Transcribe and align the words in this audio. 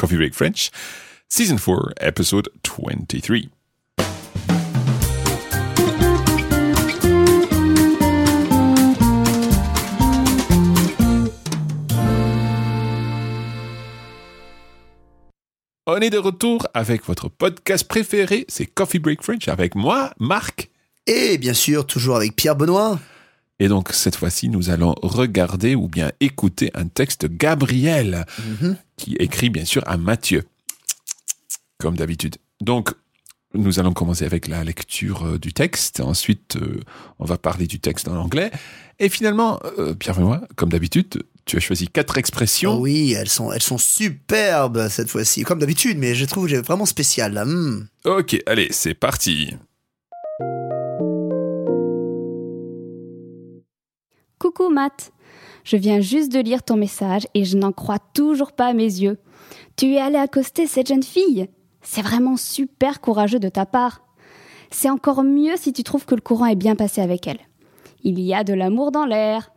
Coffee 0.00 0.16
Break 0.16 0.32
French, 0.32 0.70
Season 1.28 1.58
4, 1.58 1.92
Episode 2.00 2.48
23. 2.64 3.50
On 15.86 15.96
est 15.96 16.08
de 16.08 16.16
retour 16.16 16.66
avec 16.72 17.04
votre 17.04 17.28
podcast 17.28 17.86
préféré, 17.86 18.46
c'est 18.48 18.64
Coffee 18.64 18.98
Break 19.00 19.22
French 19.22 19.48
avec 19.48 19.74
moi, 19.74 20.14
Marc. 20.18 20.70
Et 21.06 21.36
bien 21.36 21.52
sûr, 21.52 21.86
toujours 21.86 22.16
avec 22.16 22.34
Pierre 22.36 22.56
Benoît. 22.56 22.98
Et 23.60 23.68
donc, 23.68 23.90
cette 23.92 24.16
fois-ci, 24.16 24.48
nous 24.48 24.70
allons 24.70 24.94
regarder 25.02 25.74
ou 25.74 25.86
bien 25.86 26.10
écouter 26.18 26.70
un 26.74 26.86
texte 26.86 27.26
de 27.26 27.28
Gabriel, 27.28 28.24
qui 28.96 29.14
écrit 29.16 29.50
bien 29.50 29.64
sûr 29.64 29.82
à 29.86 29.96
Mathieu, 29.98 30.44
comme 31.78 31.96
d'habitude. 31.96 32.36
Donc, 32.60 32.90
nous 33.54 33.78
allons 33.80 33.92
commencer 33.92 34.24
avec 34.24 34.46
la 34.46 34.62
lecture 34.62 35.26
euh, 35.26 35.38
du 35.38 35.52
texte. 35.52 36.00
Ensuite, 36.00 36.56
euh, 36.56 36.80
on 37.18 37.24
va 37.24 37.36
parler 37.36 37.66
du 37.66 37.80
texte 37.80 38.06
en 38.06 38.16
anglais. 38.16 38.50
Et 39.00 39.08
finalement, 39.08 39.58
euh, 39.78 39.92
Pierre 39.94 40.14
Benoît, 40.14 40.42
comme 40.54 40.68
d'habitude, 40.68 41.24
tu 41.46 41.56
as 41.56 41.60
choisi 41.60 41.88
quatre 41.88 42.16
expressions. 42.16 42.74
Oh 42.74 42.82
oui, 42.82 43.12
elles 43.12 43.28
sont, 43.28 43.50
elles 43.52 43.62
sont 43.62 43.78
superbes 43.78 44.88
cette 44.88 45.08
fois-ci, 45.08 45.42
comme 45.42 45.58
d'habitude, 45.58 45.98
mais 45.98 46.14
je 46.14 46.24
trouve 46.26 46.44
que 46.44 46.50
j'ai 46.50 46.60
vraiment 46.60 46.86
spécial 46.86 47.32
là. 47.32 47.44
Hmm. 47.44 47.88
Ok, 48.04 48.40
allez, 48.46 48.68
c'est 48.70 48.94
parti. 48.94 49.56
Coucou 54.40 54.70
Matt, 54.70 55.12
je 55.64 55.76
viens 55.76 56.00
juste 56.00 56.32
de 56.32 56.40
lire 56.40 56.62
ton 56.62 56.78
message 56.78 57.26
et 57.34 57.44
je 57.44 57.58
n'en 57.58 57.72
crois 57.72 57.98
toujours 57.98 58.52
pas 58.52 58.68
à 58.68 58.72
mes 58.72 58.84
yeux. 58.84 59.18
Tu 59.76 59.92
es 59.92 60.00
allé 60.00 60.16
accoster 60.16 60.66
cette 60.66 60.88
jeune 60.88 61.02
fille 61.02 61.46
C'est 61.82 62.00
vraiment 62.00 62.38
super 62.38 63.02
courageux 63.02 63.38
de 63.38 63.50
ta 63.50 63.66
part. 63.66 64.00
C'est 64.70 64.88
encore 64.88 65.24
mieux 65.24 65.58
si 65.58 65.74
tu 65.74 65.82
trouves 65.82 66.06
que 66.06 66.14
le 66.14 66.22
courant 66.22 66.46
est 66.46 66.56
bien 66.56 66.74
passé 66.74 67.02
avec 67.02 67.26
elle. 67.26 67.40
Il 68.02 68.18
y 68.18 68.32
a 68.32 68.42
de 68.42 68.54
l'amour 68.54 68.92
dans 68.92 69.04
l'air. 69.04 69.52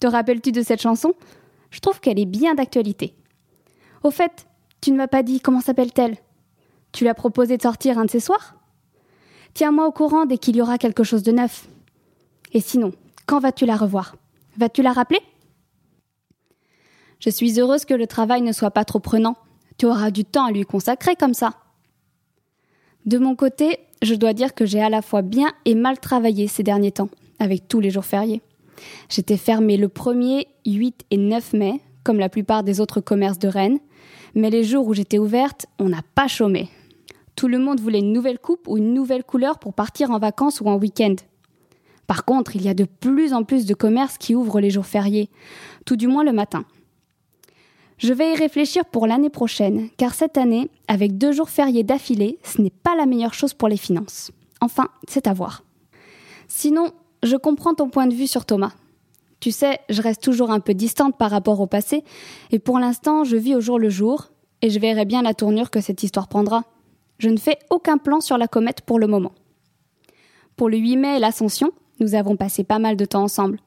Te 0.00 0.06
rappelles-tu 0.06 0.52
de 0.52 0.60
cette 0.60 0.82
chanson? 0.82 1.14
Je 1.70 1.80
trouve 1.80 2.00
qu'elle 2.00 2.18
est 2.18 2.26
bien 2.26 2.54
d'actualité. 2.54 3.16
Au 4.02 4.10
fait, 4.10 4.46
tu 4.82 4.90
ne 4.90 4.98
m'as 4.98 5.08
pas 5.08 5.22
dit 5.22 5.40
comment 5.40 5.62
s'appelle-t-elle 5.62 6.18
Tu 6.92 7.04
lui 7.04 7.08
as 7.08 7.14
proposé 7.14 7.56
de 7.56 7.62
sortir 7.62 7.98
un 7.98 8.04
de 8.04 8.10
ces 8.10 8.20
soirs? 8.20 8.56
Tiens-moi 9.54 9.86
au 9.86 9.92
courant 9.92 10.26
dès 10.26 10.36
qu'il 10.36 10.56
y 10.56 10.60
aura 10.60 10.76
quelque 10.76 11.04
chose 11.04 11.22
de 11.22 11.32
neuf. 11.32 11.70
Et 12.52 12.60
sinon, 12.60 12.92
quand 13.24 13.40
vas-tu 13.40 13.64
la 13.64 13.76
revoir? 13.76 14.14
Vas-tu 14.58 14.82
la 14.82 14.92
rappeler? 14.92 15.20
Je 17.20 17.30
suis 17.30 17.58
heureuse 17.60 17.84
que 17.84 17.94
le 17.94 18.06
travail 18.06 18.42
ne 18.42 18.52
soit 18.52 18.70
pas 18.70 18.84
trop 18.84 19.00
prenant. 19.00 19.36
Tu 19.78 19.86
auras 19.86 20.10
du 20.10 20.24
temps 20.24 20.46
à 20.46 20.52
lui 20.52 20.64
consacrer 20.64 21.16
comme 21.16 21.34
ça. 21.34 21.54
De 23.04 23.18
mon 23.18 23.36
côté, 23.36 23.78
je 24.02 24.14
dois 24.14 24.32
dire 24.32 24.54
que 24.54 24.66
j'ai 24.66 24.82
à 24.82 24.90
la 24.90 25.02
fois 25.02 25.22
bien 25.22 25.52
et 25.64 25.74
mal 25.74 25.98
travaillé 25.98 26.48
ces 26.48 26.62
derniers 26.62 26.92
temps, 26.92 27.08
avec 27.38 27.68
tous 27.68 27.80
les 27.80 27.90
jours 27.90 28.04
fériés. 28.04 28.42
J'étais 29.08 29.36
fermée 29.36 29.76
le 29.76 29.88
1er, 29.88 30.46
8 30.66 31.04
et 31.10 31.16
9 31.16 31.52
mai, 31.52 31.80
comme 32.04 32.18
la 32.18 32.28
plupart 32.28 32.62
des 32.62 32.80
autres 32.80 33.00
commerces 33.00 33.38
de 33.38 33.48
Rennes, 33.48 33.78
mais 34.34 34.50
les 34.50 34.64
jours 34.64 34.86
où 34.86 34.94
j'étais 34.94 35.18
ouverte, 35.18 35.66
on 35.78 35.88
n'a 35.88 36.02
pas 36.14 36.28
chômé. 36.28 36.68
Tout 37.36 37.48
le 37.48 37.58
monde 37.58 37.80
voulait 37.80 38.00
une 38.00 38.12
nouvelle 38.12 38.38
coupe 38.38 38.66
ou 38.68 38.76
une 38.76 38.94
nouvelle 38.94 39.24
couleur 39.24 39.58
pour 39.58 39.74
partir 39.74 40.10
en 40.10 40.18
vacances 40.18 40.60
ou 40.60 40.66
en 40.68 40.76
week-end. 40.76 41.16
Par 42.06 42.24
contre, 42.24 42.56
il 42.56 42.62
y 42.62 42.68
a 42.68 42.74
de 42.74 42.84
plus 42.84 43.32
en 43.32 43.42
plus 43.42 43.66
de 43.66 43.74
commerces 43.74 44.18
qui 44.18 44.34
ouvrent 44.34 44.60
les 44.60 44.70
jours 44.70 44.86
fériés, 44.86 45.28
tout 45.84 45.96
du 45.96 46.06
moins 46.06 46.24
le 46.24 46.32
matin. 46.32 46.64
Je 47.98 48.12
vais 48.12 48.32
y 48.32 48.36
réfléchir 48.36 48.84
pour 48.84 49.06
l'année 49.06 49.30
prochaine, 49.30 49.88
car 49.96 50.14
cette 50.14 50.36
année, 50.36 50.70
avec 50.86 51.16
deux 51.16 51.32
jours 51.32 51.48
fériés 51.48 51.82
d'affilée, 51.82 52.38
ce 52.42 52.60
n'est 52.60 52.70
pas 52.70 52.94
la 52.94 53.06
meilleure 53.06 53.34
chose 53.34 53.54
pour 53.54 53.68
les 53.68 53.78
finances. 53.78 54.30
Enfin, 54.60 54.88
c'est 55.08 55.26
à 55.26 55.32
voir. 55.32 55.64
Sinon, 56.46 56.90
je 57.22 57.36
comprends 57.36 57.74
ton 57.74 57.88
point 57.88 58.06
de 58.06 58.14
vue 58.14 58.26
sur 58.26 58.44
Thomas. 58.44 58.72
Tu 59.40 59.50
sais, 59.50 59.80
je 59.88 60.02
reste 60.02 60.22
toujours 60.22 60.50
un 60.50 60.60
peu 60.60 60.74
distante 60.74 61.16
par 61.16 61.30
rapport 61.30 61.60
au 61.60 61.66
passé, 61.66 62.04
et 62.50 62.58
pour 62.58 62.78
l'instant, 62.78 63.24
je 63.24 63.36
vis 63.36 63.54
au 63.54 63.60
jour 63.60 63.78
le 63.78 63.88
jour, 63.90 64.28
et 64.62 64.70
je 64.70 64.78
verrai 64.78 65.04
bien 65.04 65.22
la 65.22 65.34
tournure 65.34 65.70
que 65.70 65.80
cette 65.80 66.02
histoire 66.02 66.28
prendra. 66.28 66.64
Je 67.18 67.30
ne 67.30 67.38
fais 67.38 67.58
aucun 67.70 67.98
plan 67.98 68.20
sur 68.20 68.36
la 68.36 68.46
comète 68.46 68.82
pour 68.82 68.98
le 68.98 69.06
moment. 69.06 69.32
Pour 70.56 70.68
le 70.68 70.76
8 70.76 70.96
mai 70.96 71.16
et 71.16 71.20
l'Ascension, 71.20 71.70
nous 72.00 72.14
avons 72.14 72.36
passé 72.36 72.64
pas 72.64 72.78
mal 72.78 72.96
de 72.96 73.04
temps 73.04 73.22
ensemble. 73.22 73.58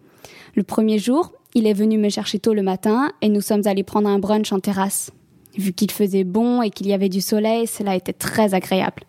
Le 0.55 0.63
premier 0.63 0.99
jour, 0.99 1.31
il 1.53 1.67
est 1.67 1.73
venu 1.73 1.97
me 1.97 2.09
chercher 2.09 2.39
tôt 2.39 2.53
le 2.53 2.61
matin 2.61 3.11
et 3.21 3.29
nous 3.29 3.41
sommes 3.41 3.65
allés 3.65 3.83
prendre 3.83 4.09
un 4.09 4.19
brunch 4.19 4.51
en 4.51 4.59
terrasse. 4.59 5.11
Vu 5.57 5.73
qu'il 5.73 5.91
faisait 5.91 6.23
bon 6.23 6.61
et 6.61 6.69
qu'il 6.69 6.87
y 6.87 6.93
avait 6.93 7.09
du 7.09 7.21
soleil, 7.21 7.65
cela 7.67 7.95
était 7.95 8.13
très 8.13 8.53
agréable. 8.53 9.03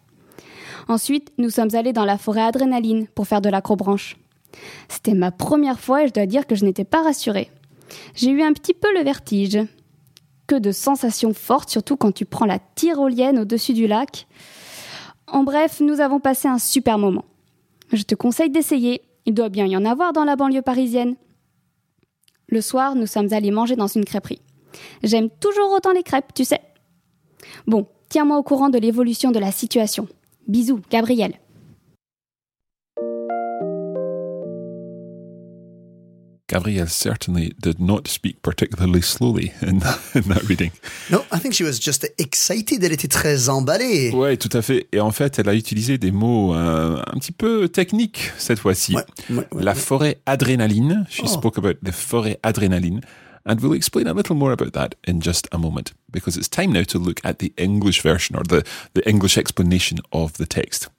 Ensuite, 0.88 1.32
nous 1.38 1.50
sommes 1.50 1.74
allés 1.74 1.92
dans 1.92 2.04
la 2.04 2.18
forêt 2.18 2.42
adrénaline 2.42 3.06
pour 3.08 3.26
faire 3.26 3.40
de 3.40 3.48
l'acrobranche. 3.48 4.16
C'était 4.88 5.14
ma 5.14 5.30
première 5.30 5.78
fois 5.78 6.02
et 6.02 6.08
je 6.08 6.12
dois 6.12 6.26
dire 6.26 6.46
que 6.46 6.54
je 6.54 6.64
n'étais 6.64 6.84
pas 6.84 7.02
rassurée. 7.02 7.50
J'ai 8.14 8.30
eu 8.30 8.42
un 8.42 8.52
petit 8.52 8.74
peu 8.74 8.92
le 8.94 9.02
vertige. 9.02 9.58
Que 10.46 10.56
de 10.56 10.72
sensations 10.72 11.32
fortes, 11.32 11.70
surtout 11.70 11.96
quand 11.96 12.12
tu 12.12 12.24
prends 12.24 12.46
la 12.46 12.58
tyrolienne 12.58 13.38
au-dessus 13.38 13.72
du 13.72 13.86
lac. 13.86 14.26
En 15.28 15.44
bref, 15.44 15.80
nous 15.80 16.00
avons 16.00 16.18
passé 16.18 16.48
un 16.48 16.58
super 16.58 16.98
moment. 16.98 17.24
Je 17.92 18.02
te 18.02 18.16
conseille 18.16 18.50
d'essayer. 18.50 19.02
Il 19.30 19.34
doit 19.34 19.48
bien 19.48 19.66
y 19.66 19.76
en 19.76 19.84
avoir 19.84 20.12
dans 20.12 20.24
la 20.24 20.34
banlieue 20.34 20.60
parisienne. 20.60 21.14
Le 22.48 22.60
soir, 22.60 22.96
nous 22.96 23.06
sommes 23.06 23.32
allés 23.32 23.52
manger 23.52 23.76
dans 23.76 23.86
une 23.86 24.04
crêperie. 24.04 24.42
J'aime 25.04 25.30
toujours 25.30 25.70
autant 25.70 25.92
les 25.92 26.02
crêpes, 26.02 26.34
tu 26.34 26.44
sais. 26.44 26.60
Bon, 27.68 27.86
tiens-moi 28.08 28.38
au 28.38 28.42
courant 28.42 28.70
de 28.70 28.78
l'évolution 28.78 29.30
de 29.30 29.38
la 29.38 29.52
situation. 29.52 30.08
Bisous, 30.48 30.80
Gabriel. 30.90 31.34
Gabrielle 36.50 36.88
certainly 36.88 37.52
did 37.62 37.78
not 37.78 38.08
speak 38.08 38.42
particularly 38.42 39.02
slowly 39.02 39.52
in 39.62 39.78
that, 39.78 39.98
in 40.16 40.22
that 40.22 40.42
reading. 40.48 40.72
No, 41.08 41.24
I 41.30 41.38
think 41.38 41.54
she 41.54 41.62
was 41.62 41.78
just 41.80 42.04
excited. 42.18 42.82
Elle 42.82 42.92
était 42.92 43.06
très 43.08 43.48
emballée. 43.48 44.10
Ouais, 44.12 44.36
tout 44.36 44.50
à 44.56 44.60
fait. 44.60 44.88
Et 44.92 45.00
en 45.00 45.12
fait, 45.12 45.38
elle 45.38 45.48
a 45.48 45.54
utilisé 45.54 45.96
des 45.96 46.10
mots 46.10 46.52
euh, 46.54 47.00
un 47.06 47.18
petit 47.18 47.30
peu 47.32 47.68
techniques 47.68 48.32
cette 48.36 48.58
fois-ci. 48.58 48.94
Ouais, 48.96 49.04
ouais, 49.30 49.46
ouais, 49.52 49.62
La 49.62 49.74
forêt 49.76 50.18
adrénaline. 50.26 51.06
She 51.08 51.22
Oh. 51.24 51.28
spoke 51.28 51.56
about 51.58 51.78
the 51.84 51.92
forêt 51.92 52.38
adrénaline. 52.42 53.00
And 53.46 53.56
we'll 53.62 53.74
explain 53.74 54.06
a 54.06 54.12
little 54.12 54.34
more 54.36 54.52
about 54.52 54.72
that 54.72 54.90
in 55.06 55.20
just 55.22 55.48
a 55.52 55.56
moment, 55.58 55.94
because 56.12 56.36
it's 56.36 56.48
time 56.50 56.72
now 56.72 56.82
to 56.84 56.98
look 56.98 57.20
at 57.24 57.34
the 57.38 57.52
English 57.56 58.02
version 58.02 58.36
or 58.36 58.42
the, 58.42 58.62
the 58.94 59.02
English 59.08 59.38
explanation 59.38 59.98
of 60.12 60.32
the 60.34 60.46
text. 60.46 60.90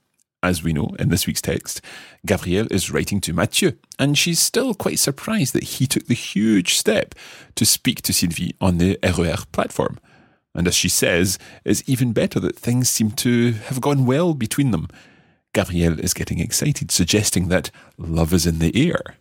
As 0.43 0.63
we 0.63 0.73
know 0.73 0.95
in 0.97 1.09
this 1.09 1.27
week's 1.27 1.41
text, 1.41 1.81
Gabrielle 2.25 2.67
is 2.71 2.89
writing 2.89 3.21
to 3.21 3.33
Mathieu, 3.33 3.73
and 3.99 4.17
she's 4.17 4.39
still 4.39 4.73
quite 4.73 4.97
surprised 4.97 5.53
that 5.53 5.63
he 5.63 5.85
took 5.85 6.07
the 6.07 6.15
huge 6.15 6.75
step 6.75 7.13
to 7.55 7.65
speak 7.65 8.01
to 8.01 8.13
Sylvie 8.13 8.55
on 8.59 8.79
the 8.79 8.97
RER 9.03 9.37
platform. 9.51 9.99
And 10.55 10.67
as 10.67 10.75
she 10.75 10.89
says, 10.89 11.37
it's 11.63 11.87
even 11.87 12.11
better 12.11 12.39
that 12.39 12.57
things 12.57 12.89
seem 12.89 13.11
to 13.11 13.51
have 13.51 13.81
gone 13.81 14.05
well 14.07 14.33
between 14.33 14.71
them. 14.71 14.87
Gabrielle 15.53 15.99
is 15.99 16.13
getting 16.13 16.39
excited, 16.39 16.91
suggesting 16.91 17.49
that 17.49 17.69
love 17.97 18.33
is 18.33 18.47
in 18.47 18.59
the 18.59 18.89
air. 18.89 19.17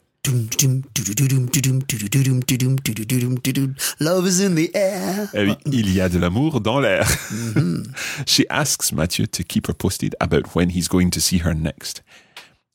Love 4.00 4.26
is 4.26 4.40
in 4.40 4.55
the 4.55 4.70
air. 4.75 5.31
Eh 5.32 5.44
oui, 5.44 5.56
il 5.72 5.94
y 5.94 6.00
a 6.00 6.08
de 6.08 6.19
l'amour 6.19 6.61
dans 6.61 6.78
l'air. 6.78 7.06
she 8.26 8.46
asks 8.50 8.93
Mathieu 8.93 9.26
to 9.26 9.43
keep 9.43 9.67
her 9.67 9.72
posted 9.75 10.14
about 10.20 10.55
when 10.55 10.70
he's 10.70 10.88
going 10.88 11.11
to 11.11 11.20
see 11.20 11.38
her 11.38 11.55
next. 11.55 12.02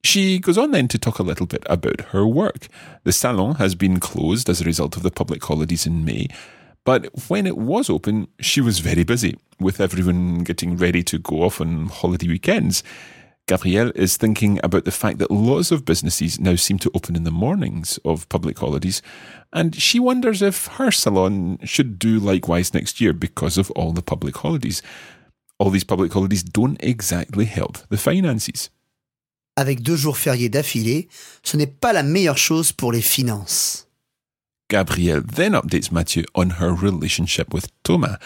She 0.03 0.39
goes 0.39 0.57
on 0.57 0.71
then 0.71 0.87
to 0.87 0.97
talk 0.97 1.19
a 1.19 1.23
little 1.23 1.45
bit 1.45 1.63
about 1.67 2.01
her 2.11 2.25
work. 2.25 2.67
The 3.03 3.11
salon 3.11 3.55
has 3.55 3.75
been 3.75 3.99
closed 3.99 4.49
as 4.49 4.61
a 4.61 4.65
result 4.65 4.97
of 4.97 5.03
the 5.03 5.11
public 5.11 5.43
holidays 5.43 5.85
in 5.85 6.03
May, 6.03 6.27
but 6.83 7.07
when 7.27 7.45
it 7.45 7.57
was 7.57 7.89
open, 7.89 8.27
she 8.39 8.61
was 8.61 8.79
very 8.79 9.03
busy 9.03 9.35
with 9.59 9.79
everyone 9.79 10.43
getting 10.43 10.77
ready 10.77 11.03
to 11.03 11.19
go 11.19 11.43
off 11.43 11.61
on 11.61 11.87
holiday 11.87 12.27
weekends. 12.27 12.83
Gabrielle 13.47 13.91
is 13.93 14.17
thinking 14.17 14.59
about 14.63 14.85
the 14.85 14.91
fact 14.91 15.19
that 15.19 15.29
lots 15.29 15.71
of 15.71 15.85
businesses 15.85 16.39
now 16.39 16.55
seem 16.55 16.79
to 16.79 16.89
open 16.95 17.15
in 17.15 17.25
the 17.25 17.31
mornings 17.31 17.99
of 18.03 18.27
public 18.27 18.57
holidays, 18.57 19.03
and 19.53 19.75
she 19.75 19.99
wonders 19.99 20.41
if 20.41 20.65
her 20.77 20.89
salon 20.89 21.59
should 21.63 21.99
do 21.99 22.19
likewise 22.19 22.73
next 22.73 22.99
year 22.99 23.13
because 23.13 23.59
of 23.59 23.69
all 23.71 23.91
the 23.91 24.01
public 24.01 24.35
holidays. 24.37 24.81
All 25.59 25.69
these 25.69 25.83
public 25.83 26.11
holidays 26.11 26.41
don't 26.41 26.83
exactly 26.83 27.45
help 27.45 27.77
the 27.89 27.97
finances. 27.97 28.69
Avec 29.57 29.83
deux 29.83 29.95
jours 29.95 30.17
fériés 30.17 30.49
d'affilée, 30.49 31.07
ce 31.43 31.55
n'est 31.55 31.67
pas 31.67 31.93
la 31.93 32.03
meilleure 32.03 32.37
chose 32.37 32.71
pour 32.71 32.91
les 32.91 33.01
finances. 33.01 33.87
Gabrielle 34.69 35.21
then 35.21 35.53
updates 35.53 35.91
Mathieu 35.91 36.25
on 36.33 36.59
her 36.59 36.73
relationship 36.73 37.53
with 37.53 37.67
Thomas. 37.83 38.17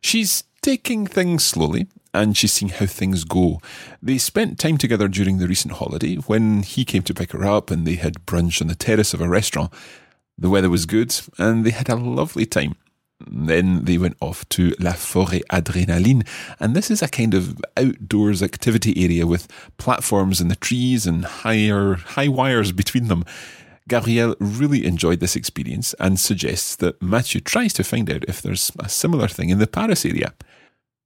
She's 0.00 0.44
taking 0.62 1.08
things 1.08 1.44
slowly 1.44 1.88
and 2.12 2.36
she's 2.36 2.52
seeing 2.52 2.70
how 2.70 2.86
things 2.86 3.24
go. 3.24 3.60
They 4.02 4.18
spent 4.18 4.58
time 4.58 4.78
together 4.78 5.08
during 5.08 5.38
the 5.38 5.48
recent 5.48 5.74
holiday 5.74 6.16
when 6.16 6.62
he 6.62 6.84
came 6.84 7.02
to 7.02 7.14
pick 7.14 7.32
her 7.32 7.44
up 7.44 7.70
and 7.70 7.86
they 7.86 7.96
had 7.96 8.26
brunch 8.26 8.60
on 8.60 8.68
the 8.68 8.74
terrace 8.74 9.14
of 9.14 9.20
a 9.20 9.28
restaurant. 9.28 9.72
The 10.36 10.50
weather 10.50 10.70
was 10.70 10.86
good 10.86 11.14
and 11.38 11.64
they 11.64 11.70
had 11.70 11.88
a 11.88 11.96
lovely 11.96 12.46
time. 12.46 12.76
Then 13.28 13.84
they 13.84 13.98
went 13.98 14.16
off 14.20 14.48
to 14.50 14.74
La 14.80 14.92
Forêt 14.92 15.42
Adrénaline, 15.52 16.26
and 16.58 16.74
this 16.74 16.90
is 16.90 17.02
a 17.02 17.08
kind 17.08 17.34
of 17.34 17.60
outdoors 17.76 18.42
activity 18.42 18.94
area 19.04 19.26
with 19.26 19.46
platforms 19.76 20.40
in 20.40 20.48
the 20.48 20.56
trees 20.56 21.06
and 21.06 21.24
higher 21.24 21.96
high 21.96 22.28
wires 22.28 22.72
between 22.72 23.08
them. 23.08 23.24
Gabrielle 23.88 24.36
really 24.38 24.86
enjoyed 24.86 25.20
this 25.20 25.36
experience 25.36 25.94
and 26.00 26.18
suggests 26.18 26.76
that 26.76 27.02
Mathieu 27.02 27.40
tries 27.40 27.72
to 27.74 27.84
find 27.84 28.10
out 28.10 28.24
if 28.26 28.40
there's 28.40 28.70
a 28.78 28.88
similar 28.88 29.28
thing 29.28 29.50
in 29.50 29.58
the 29.58 29.66
Paris 29.66 30.06
area. 30.06 30.32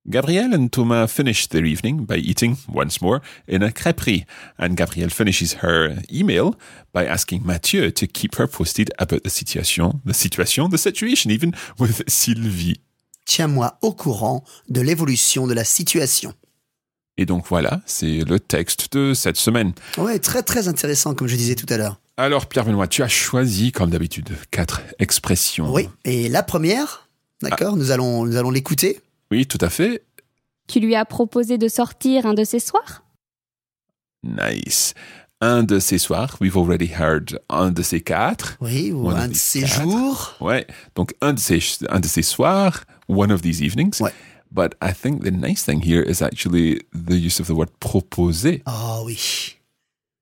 Gabrielle 0.06 0.52
and 0.52 0.68
Thomas 0.70 1.10
finish 1.10 1.46
their 1.46 1.64
evening 1.64 2.04
by 2.04 2.16
eating, 2.16 2.58
once 2.68 3.00
more, 3.00 3.22
in 3.48 3.62
a 3.62 3.70
crêperie, 3.70 4.26
and 4.58 4.76
Gabrielle 4.76 5.08
finishes 5.08 5.54
her 5.62 5.96
email 6.12 6.56
by 6.92 7.06
asking 7.06 7.42
Mathieu 7.42 7.90
to 7.90 8.06
keep 8.06 8.34
her 8.34 8.46
posted 8.46 8.92
about 8.98 9.22
the 9.24 9.30
situation, 9.30 10.02
the 10.04 10.12
situation, 10.12 10.68
the 10.68 10.76
situation 10.76 11.30
even, 11.30 11.54
with 11.78 12.02
Sylvie. 12.06 12.80
Tiens-moi 13.24 13.78
au 13.80 13.92
courant 13.92 14.44
de 14.68 14.82
l'évolution 14.82 15.46
de 15.46 15.54
la 15.54 15.64
situation. 15.64 16.34
Et 17.16 17.24
donc 17.24 17.46
voilà, 17.48 17.80
c'est 17.86 18.24
le 18.28 18.38
texte 18.38 18.92
de 18.92 19.14
cette 19.14 19.38
semaine. 19.38 19.72
Ouais, 19.96 20.18
très 20.18 20.42
très 20.42 20.68
intéressant 20.68 21.14
comme 21.14 21.28
je 21.28 21.36
disais 21.36 21.54
tout 21.54 21.72
à 21.72 21.78
l'heure. 21.78 21.98
Alors 22.18 22.44
Pierre 22.46 22.66
Benoît, 22.66 22.88
tu 22.88 23.02
as 23.02 23.08
choisi, 23.08 23.72
comme 23.72 23.88
d'habitude, 23.88 24.28
quatre 24.50 24.82
expressions. 24.98 25.72
Oui, 25.72 25.88
et 26.04 26.28
la 26.28 26.42
première, 26.42 27.08
d'accord, 27.40 27.78
nous 27.78 27.90
allons 27.90 28.26
nous 28.26 28.36
allons 28.36 28.50
l'écouter. 28.50 29.00
Oui, 29.34 29.46
tout 29.46 29.58
à 29.60 29.68
fait. 29.68 30.04
Tu 30.68 30.78
lui 30.78 30.94
as 30.94 31.04
proposé 31.04 31.58
de 31.58 31.66
sortir 31.66 32.24
un 32.24 32.34
de 32.34 32.44
ces 32.44 32.60
soirs? 32.60 33.02
Nice. 34.22 34.94
Un 35.40 35.64
de 35.64 35.80
ces 35.80 35.98
soirs, 35.98 36.36
we've 36.40 36.56
already 36.56 36.86
heard 36.86 37.40
un 37.50 37.72
de 37.72 37.82
ces 37.82 38.00
quatre. 38.00 38.56
Oui, 38.60 38.92
ou 38.92 39.08
One 39.08 39.14
of 39.14 39.18
un 39.18 39.26
de 39.28 39.32
these 39.32 39.42
ces 39.42 39.60
quatre. 39.62 39.82
jours. 39.82 40.36
Ouais. 40.40 40.66
Donc 40.94 41.14
un 41.20 41.32
de 41.32 41.40
ces, 41.40 41.58
un 41.88 41.98
de 41.98 42.06
ces 42.06 42.22
soirs, 42.22 42.84
one 43.08 43.32
of 43.32 43.42
these 43.42 43.60
evenings. 43.60 44.00
Ouais. 44.00 44.12
But 44.52 44.74
I 44.80 44.92
think 44.94 45.24
the 45.24 45.32
nice 45.32 45.64
thing 45.64 45.82
here 45.84 46.02
is 46.08 46.22
actually 46.22 46.80
the 46.94 47.14
use 47.16 47.40
of 47.40 47.48
the 47.48 47.54
word 47.54 47.70
proposer, 47.80 48.62
Oh 48.66 49.02
oui. 49.04 49.56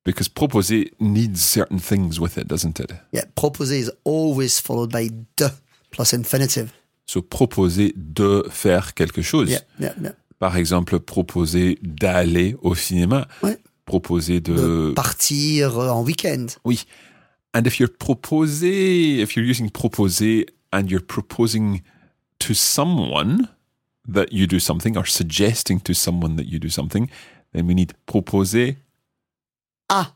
because 0.03 0.27
proposer 0.27 0.91
needs 0.99 1.39
certain 1.39 1.77
things 1.79 2.19
with 2.19 2.37
it, 2.37 2.47
doesn't 2.47 2.79
it? 2.79 2.91
Yeah, 3.13 3.25
proposer 3.35 3.75
is 3.75 3.91
always 4.03 4.59
followed 4.59 4.91
by 4.91 5.09
de 5.37 5.51
plus 5.91 6.13
infinitive. 6.13 6.73
So 7.05 7.21
proposer 7.21 7.93
de 7.95 8.45
faire 8.49 8.93
quelque 8.93 9.21
chose. 9.21 9.49
Yeah, 9.49 9.61
yeah, 9.79 9.93
yeah. 10.01 10.15
Par 10.39 10.57
exemple, 10.57 10.99
proposer 10.99 11.79
d'aller 11.81 12.55
au 12.61 12.75
cinéma. 12.75 13.27
Ouais. 13.41 13.57
Proposer 13.85 14.39
De 14.39 14.53
de... 14.53 14.93
partir 14.95 15.77
euh, 15.77 15.89
en 15.89 16.03
week-end. 16.03 16.47
Oui. 16.63 16.85
And 17.53 17.63
if 17.65 17.79
you're 17.79 17.91
proposer, 17.91 19.21
if 19.21 19.35
you're 19.35 19.45
using 19.45 19.69
proposer 19.69 20.45
and 20.71 20.85
you're 20.89 21.05
proposing 21.05 21.81
to 22.39 22.53
someone 22.53 23.47
that 24.07 24.25
you 24.31 24.47
do 24.47 24.59
something 24.59 24.97
or 24.97 25.05
suggesting 25.07 25.79
to 25.81 25.93
someone 25.93 26.35
that 26.37 26.45
you 26.45 26.59
do 26.59 26.69
something, 26.69 27.07
then 27.53 27.67
we 27.67 27.75
need 27.75 27.93
proposer 28.05 28.77
à 29.89 30.15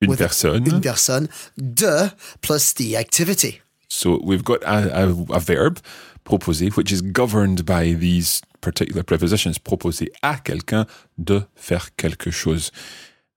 une 0.00 0.10
with 0.10 0.18
personne. 0.18 0.66
une 0.66 0.80
personne, 0.80 1.28
de 1.58 2.08
plus 2.40 2.74
the 2.74 2.94
activity. 2.94 3.60
So 3.90 4.20
we've 4.22 4.44
got 4.44 4.62
a, 4.62 5.02
a, 5.02 5.34
a 5.34 5.40
verb, 5.40 5.80
proposer, 6.24 6.70
which 6.70 6.92
is 6.92 7.02
governed 7.02 7.66
by 7.66 7.92
these 7.92 8.40
particular 8.60 9.02
prepositions. 9.02 9.58
Proposer 9.58 10.08
à 10.22 10.42
quelqu'un 10.42 10.86
de 11.22 11.46
faire 11.56 11.90
quelque 11.96 12.30
chose. 12.30 12.70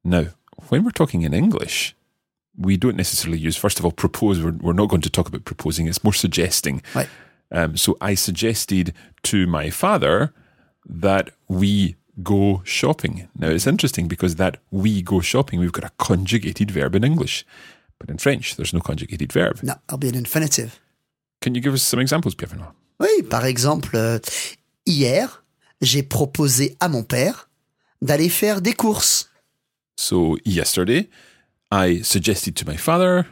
Now, 0.04 0.28
when 0.70 0.84
we're 0.84 0.92
talking 0.92 1.24
in 1.24 1.34
English, 1.34 1.96
we 2.56 2.78
don't 2.78 2.96
necessarily 2.96 3.40
use, 3.40 3.58
first 3.58 3.80
of 3.80 3.86
all, 3.86 3.92
propose. 3.92 4.42
We're, 4.42 4.52
we're 4.62 4.74
not 4.74 4.90
going 4.90 5.02
to 5.02 5.10
talk 5.10 5.28
about 5.28 5.44
proposing. 5.44 5.88
It's 5.88 6.04
more 6.04 6.14
suggesting. 6.14 6.84
Ouais. 6.94 7.08
Um, 7.52 7.76
so 7.76 7.98
I 8.00 8.16
suggested 8.16 8.94
to 9.24 9.48
my 9.48 9.72
father 9.72 10.34
that 10.86 11.32
we 11.48 11.96
go 12.22 12.62
shopping. 12.64 13.28
Now 13.36 13.50
it's 13.50 13.66
interesting 13.66 14.08
because 14.08 14.36
that 14.36 14.58
we 14.70 15.02
go 15.02 15.20
shopping, 15.20 15.60
we've 15.60 15.72
got 15.72 15.84
a 15.84 15.92
conjugated 15.98 16.70
verb 16.70 16.96
in 16.96 17.04
English. 17.04 17.44
But 18.04 18.12
in 18.12 18.18
French, 18.18 18.58
there's 18.58 18.74
no 18.74 18.82
conjugated 18.82 19.32
verb. 19.32 19.60
No, 19.64 19.76
that'll 19.88 19.98
be 19.98 20.10
an 20.10 20.16
infinitive. 20.16 20.78
Can 21.42 21.56
you 21.56 21.62
give 21.62 21.74
us 21.74 21.82
some 21.82 22.02
examples, 22.02 22.36
Pierre 22.36 22.50
Benoit? 22.50 22.74
Oui, 23.00 23.24
par 23.30 23.46
exemple, 23.46 23.96
euh, 23.96 24.20
hier, 24.86 25.44
j'ai 25.82 26.04
proposé 26.04 26.76
à 26.82 26.90
mon 26.90 27.04
père 27.04 27.50
d'aller 28.02 28.28
faire 28.28 28.62
des 28.62 28.74
courses. 28.74 29.30
So 29.96 30.38
yesterday, 30.44 31.10
I 31.72 32.02
suggested 32.04 32.56
to 32.56 32.66
my 32.66 32.76
father 32.76 33.26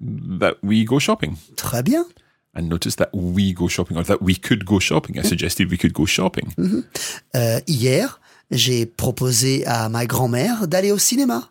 that 0.00 0.54
we 0.62 0.84
go 0.84 0.98
shopping. 0.98 1.36
Très 1.56 1.82
bien. 1.82 2.06
And 2.54 2.62
notice 2.68 2.96
that 2.96 3.10
we 3.12 3.52
go 3.52 3.68
shopping 3.68 3.98
or 3.98 4.04
that 4.04 4.22
we 4.22 4.36
could 4.36 4.64
go 4.64 4.78
shopping. 4.78 5.18
I 5.18 5.22
suggested 5.22 5.70
we 5.70 5.76
could 5.76 5.92
go 5.92 6.06
shopping. 6.06 6.54
Euh, 7.36 7.60
hier, 7.66 8.20
j'ai 8.50 8.86
proposé 8.86 9.66
à 9.66 9.90
ma 9.90 10.06
grand-mère 10.06 10.66
d'aller 10.66 10.92
au 10.92 10.98
cinéma. 10.98 11.50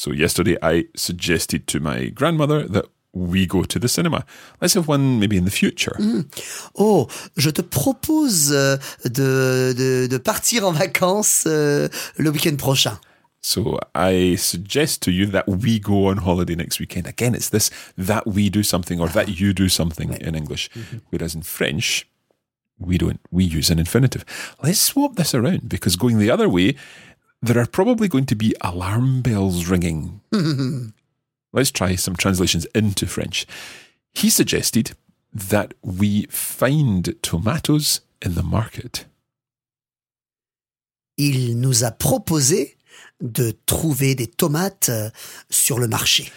So 0.00 0.12
yesterday, 0.12 0.56
I 0.62 0.86
suggested 0.96 1.66
to 1.66 1.78
my 1.78 2.06
grandmother 2.06 2.66
that 2.68 2.86
we 3.12 3.44
go 3.44 3.64
to 3.64 3.78
the 3.78 3.86
cinema. 3.86 4.24
Let's 4.62 4.72
have 4.72 4.88
one 4.88 5.20
maybe 5.20 5.36
in 5.36 5.44
the 5.44 5.50
future. 5.50 5.94
Mm. 5.98 6.24
Oh, 6.74 7.06
je 7.36 7.50
te 7.50 7.60
propose 7.60 8.50
euh, 8.50 8.78
de, 9.04 9.74
de, 9.76 10.06
de 10.06 10.18
partir 10.18 10.64
en 10.64 10.72
vacances 10.72 11.44
euh, 11.46 11.90
le 12.16 12.30
week-end 12.30 12.56
prochain. 12.56 12.98
So 13.42 13.78
I 13.94 14.36
suggest 14.36 15.02
to 15.02 15.10
you 15.10 15.26
that 15.26 15.46
we 15.46 15.78
go 15.78 16.06
on 16.06 16.16
holiday 16.24 16.54
next 16.54 16.80
weekend. 16.80 17.06
Again, 17.06 17.34
it's 17.34 17.50
this 17.50 17.70
that 17.98 18.26
we 18.26 18.48
do 18.48 18.62
something 18.62 19.00
or 19.00 19.08
that 19.10 19.38
you 19.38 19.52
do 19.52 19.68
something 19.68 20.14
in 20.14 20.34
English. 20.34 20.70
Mm-hmm. 20.70 21.00
Whereas 21.10 21.34
in 21.34 21.42
French, 21.42 22.06
we 22.78 22.96
don't. 22.96 23.20
We 23.30 23.44
use 23.44 23.68
an 23.68 23.78
infinitive. 23.78 24.24
Let's 24.62 24.80
swap 24.80 25.16
this 25.16 25.34
around 25.34 25.68
because 25.68 25.96
going 25.96 26.18
the 26.18 26.30
other 26.30 26.48
way, 26.48 26.76
there 27.42 27.58
are 27.58 27.66
probably 27.66 28.08
going 28.08 28.26
to 28.26 28.34
be 28.34 28.54
alarm 28.60 29.22
bells 29.22 29.66
ringing. 29.66 30.20
Let's 31.52 31.70
try 31.70 31.96
some 31.96 32.16
translations 32.16 32.66
into 32.74 33.06
French. 33.06 33.46
He 34.12 34.30
suggested 34.30 34.92
that 35.32 35.74
we 35.82 36.26
find 36.30 37.14
tomatoes 37.22 38.00
in 38.22 38.34
the 38.34 38.42
market. 38.42 39.06
Il 41.16 41.60
nous 41.60 41.84
a 41.84 41.90
proposé 41.90 42.76
de 43.20 43.52
trouver 43.66 44.14
des 44.14 44.26
tomates 44.26 44.88
euh, 44.88 45.10
sur 45.50 45.78
le 45.78 45.86
marché. 45.86 46.32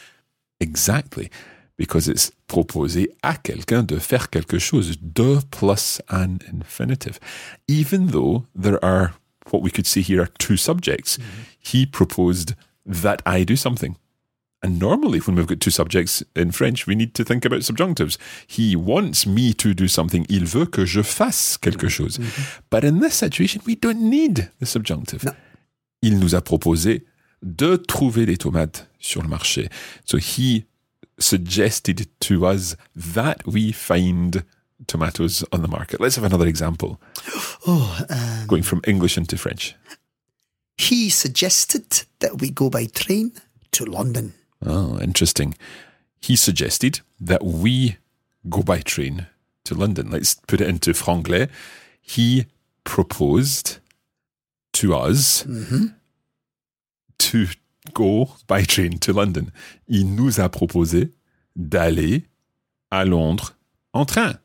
Exactly. 0.59 1.29
Because 1.77 2.07
it's 2.07 2.31
proposer 2.47 3.15
à 3.23 3.35
quelqu'un 3.35 3.83
de 3.83 3.97
faire 3.97 4.29
quelque 4.29 4.59
chose. 4.59 4.97
De 5.01 5.39
plus 5.49 6.01
an 6.09 6.37
infinitive. 6.51 7.19
Even 7.67 8.07
though 8.07 8.45
there 8.55 8.83
are, 8.83 9.13
what 9.51 9.61
we 9.61 9.71
could 9.71 9.87
see 9.87 10.01
here 10.01 10.21
are 10.21 10.29
two 10.37 10.57
subjects, 10.57 11.17
mm-hmm. 11.17 11.43
he 11.59 11.85
proposed 11.85 12.53
that 12.85 13.21
I 13.25 13.43
do 13.43 13.55
something. 13.55 13.97
And 14.61 14.79
normally, 14.79 15.19
when 15.19 15.35
we've 15.35 15.47
got 15.47 15.59
two 15.59 15.71
subjects 15.71 16.23
in 16.37 16.51
French, 16.51 16.87
we 16.87 16.95
need 16.95 17.13
to 17.15 17.25
think 17.25 17.43
about 17.43 17.63
subjunctives. 17.63 18.17
He 18.47 18.77
wants 18.77 19.27
me 19.27 19.53
to 19.55 19.73
do 19.73 19.89
something. 19.89 20.25
Il 20.29 20.45
veut 20.45 20.71
que 20.71 20.85
je 20.85 21.01
fasse 21.01 21.57
quelque 21.57 21.87
mm-hmm. 21.87 21.89
chose. 21.89 22.17
Mm-hmm. 22.17 22.61
But 22.69 22.85
in 22.85 22.99
this 23.01 23.15
situation, 23.15 23.61
we 23.65 23.75
don't 23.75 24.09
need 24.09 24.49
the 24.59 24.65
subjunctive. 24.65 25.25
No. 25.25 25.33
Il 26.01 26.17
nous 26.17 26.33
a 26.33 26.41
proposé 26.41 27.03
de 27.41 27.75
trouver 27.75 28.25
des 28.25 28.37
tomates 28.37 28.87
sur 28.99 29.21
le 29.21 29.27
marché. 29.27 29.69
So 30.05 30.17
he 30.17 30.65
suggested 31.19 32.07
to 32.21 32.45
us 32.45 32.77
that 32.95 33.45
we 33.45 33.73
find 33.73 34.43
tomatoes 34.87 35.43
on 35.51 35.61
the 35.61 35.67
market. 35.67 35.99
Let's 35.99 36.15
have 36.15 36.25
another 36.25 36.47
example. 36.47 36.99
Oh, 37.65 37.97
euh, 38.09 38.45
Going 38.45 38.63
from 38.63 38.81
English 38.85 39.17
into 39.17 39.37
French. 39.37 39.75
he 40.77 41.09
suggested 41.09 42.05
that 42.19 42.41
we 42.41 42.49
go 42.49 42.69
by 42.69 42.87
train 42.87 43.31
to 43.71 43.85
London. 43.85 44.33
Oh, 44.65 44.99
interesting. 44.99 45.55
He 46.21 46.35
suggested 46.35 47.01
that 47.21 47.43
we 47.43 47.97
go 48.49 48.63
by 48.63 48.79
train 48.81 49.27
to 49.65 49.75
London. 49.75 50.11
Let's 50.11 50.35
put 50.35 50.61
it 50.61 50.67
into 50.67 50.93
franglais. 50.93 51.49
He 52.01 52.45
proposed 52.83 53.79
to 54.73 54.93
us 54.95 55.43
mm-hmm. 55.43 55.87
to 57.19 57.47
go 57.93 58.35
by 58.47 58.63
train 58.63 58.97
to 58.99 59.13
London. 59.13 59.51
Il 59.87 60.05
nous 60.05 60.39
a 60.39 60.49
proposé 60.49 61.11
d'aller 61.55 62.25
à 62.91 63.05
Londres 63.05 63.55
en 63.93 64.05
train. 64.05 64.39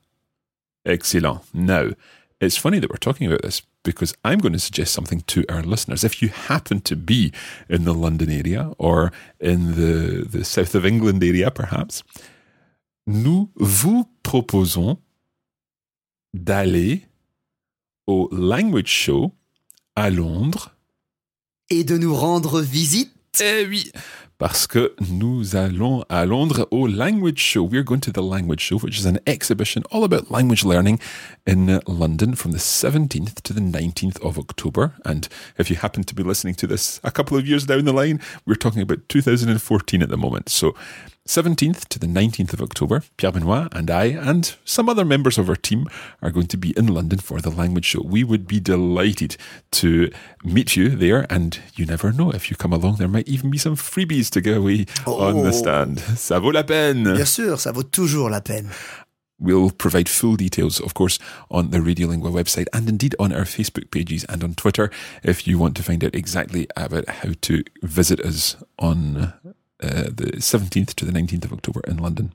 Excellent. 0.89 1.43
Now, 1.53 1.91
it's 2.41 2.57
funny 2.57 2.79
that 2.79 2.89
we're 2.91 2.97
talking 2.97 3.27
about 3.27 3.43
this 3.43 3.63
because 3.85 4.15
I'm 4.25 4.39
going 4.39 4.55
to 4.55 4.59
suggest 4.59 4.95
something 4.95 5.21
to 5.27 5.45
our 5.49 5.63
listeners. 5.63 6.03
If 6.03 6.23
you 6.23 6.29
happen 6.29 6.81
to 6.83 6.97
be 6.97 7.33
in 7.69 7.85
the 7.85 7.93
London 7.93 8.31
area 8.31 8.73
or 8.79 9.13
in 9.39 9.75
the, 9.77 10.27
the 10.27 10.45
south 10.45 10.75
of 10.75 10.87
England 10.87 11.23
area, 11.23 11.51
perhaps, 11.51 12.03
nous 13.07 13.51
vous 13.57 14.09
proposons 14.23 14.99
d'aller 16.33 17.07
au 18.07 18.29
Language 18.33 18.89
Show 18.89 19.33
à 19.95 20.11
Londres. 20.11 20.75
Et 21.71 21.85
de 21.85 21.99
nous 21.99 22.15
rendre 22.15 22.63
visite. 22.63 23.13
Eh 23.41 23.67
oui, 23.69 23.93
parce 24.39 24.69
que 24.69 24.95
nous 25.11 25.57
allons 25.57 26.05
à 26.09 26.25
Londres 26.25 26.69
au 26.71 26.87
Language 26.87 27.39
Show. 27.39 27.65
We're 27.65 27.83
going 27.83 28.01
to 28.01 28.13
the 28.13 28.23
Language 28.23 28.61
Show, 28.61 28.79
which 28.79 28.99
is 28.99 29.05
an 29.05 29.19
exhibition 29.27 29.83
all 29.91 30.05
about 30.05 30.31
language 30.31 30.65
learning 30.65 31.01
in 31.45 31.81
London 31.87 32.37
from 32.37 32.53
the 32.53 32.59
17th 32.59 33.43
to 33.43 33.53
the 33.53 33.61
19th 33.61 34.21
of 34.23 34.39
October. 34.39 34.93
And 35.05 35.29
if 35.59 35.71
you 35.71 35.77
happen 35.77 36.05
to 36.05 36.15
be 36.15 36.23
listening 36.23 36.55
to 36.55 36.69
this 36.69 37.01
a 37.03 37.11
couple 37.11 37.37
of 37.37 37.49
years 37.49 37.67
down 37.67 37.85
the 37.85 37.93
line, 37.93 38.21
we're 38.47 38.55
talking 38.55 38.83
about 38.83 39.09
2014 39.09 40.03
at 40.03 40.09
the 40.09 40.17
moment. 40.17 40.49
So 40.49 40.75
17th 41.29 41.87
to 41.89 41.99
the 41.99 42.07
19th 42.07 42.55
of 42.55 42.63
October, 42.63 43.03
Pierre 43.19 43.33
Benoit 43.33 43.69
and 43.73 43.91
I 43.91 44.05
and 44.07 44.55
some 44.65 44.89
other 44.89 45.05
members 45.05 45.37
of 45.37 45.51
our 45.51 45.57
team 45.57 45.87
are 46.23 46.31
going 46.31 46.47
to 46.47 46.57
be 46.57 46.71
in 46.75 46.87
London 46.87 47.19
for 47.19 47.43
the 47.43 47.51
language 47.51 47.85
show. 47.85 48.01
We 48.03 48.25
would 48.25 48.47
be 48.49 48.61
delighted 48.61 49.37
to 49.73 50.11
meet 50.43 50.75
you 50.75 50.89
there, 50.89 51.27
and 51.29 51.59
you 51.77 51.85
never 51.85 52.13
know 52.13 52.31
if 52.31 52.51
you 52.51 52.57
come 52.57 52.73
along, 52.73 52.97
there 52.97 53.09
might 53.09 53.29
even 53.29 53.51
be 53.51 53.59
some 53.59 53.77
freebies 53.77 54.31
to 54.31 54.41
give 54.41 54.57
away 54.57 54.87
on 55.07 55.43
the 55.43 55.51
Oh. 55.51 55.53
stand. 55.53 55.99
Ça 56.17 56.41
vaut 56.41 56.51
la 56.51 56.63
peine. 56.63 57.05
Bien 57.05 57.27
sûr, 57.27 57.59
ça 57.61 57.73
vaut 57.73 57.83
toujours 57.83 58.31
la 58.31 58.41
peine. 58.41 58.71
We'll 59.39 59.71
provide 59.71 60.09
full 60.09 60.37
details, 60.37 60.81
of 60.81 60.95
course, 60.95 61.19
on 61.51 61.71
the 61.71 61.79
Radiolingua 61.79 62.33
website 62.33 62.67
and 62.73 62.89
indeed 62.89 63.15
on 63.21 63.33
our 63.33 63.45
Facebook 63.45 63.91
pages 63.91 64.25
and 64.31 64.43
on 64.43 64.55
Twitter 64.55 64.91
if 65.23 65.47
you 65.47 65.59
want 65.59 65.77
to 65.77 65.83
find 65.83 66.03
out 66.03 66.15
exactly 66.17 66.67
about 66.75 67.07
how 67.23 67.35
to 67.43 67.63
visit 67.83 68.19
us 68.19 68.57
on 68.79 69.35
uh, 69.83 70.05
the 70.05 70.39
17th 70.39 70.95
to 70.95 71.05
the 71.05 71.13
19th 71.13 71.45
of 71.45 71.53
October 71.53 71.81
in 71.87 71.99
London. 71.99 72.33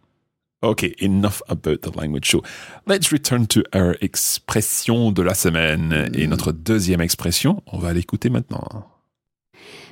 Okay, 0.63 0.95
enough 1.00 1.41
about 1.50 1.81
the 1.81 1.91
language 1.91 2.25
show. 2.25 2.41
Let's 2.88 3.12
return 3.12 3.47
to 3.47 3.63
our 3.73 3.97
expression 4.00 5.12
de 5.12 5.21
la 5.21 5.33
semaine. 5.33 6.09
Et 6.13 6.25
notre 6.25 6.53
deuxième 6.53 7.01
expression, 7.01 7.62
on 7.67 7.79
va 7.79 7.91
l'écouter 7.91 8.29
maintenant. 8.29 8.88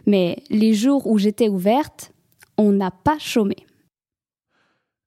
Mais 0.07 0.43
les 0.49 0.73
jours 0.73 1.05
où 1.07 1.17
j'étais 1.17 1.49
ouverte, 1.49 2.13
on 2.57 2.71
n'a 2.71 2.89
pas 2.89 3.19
chômé. 3.19 3.57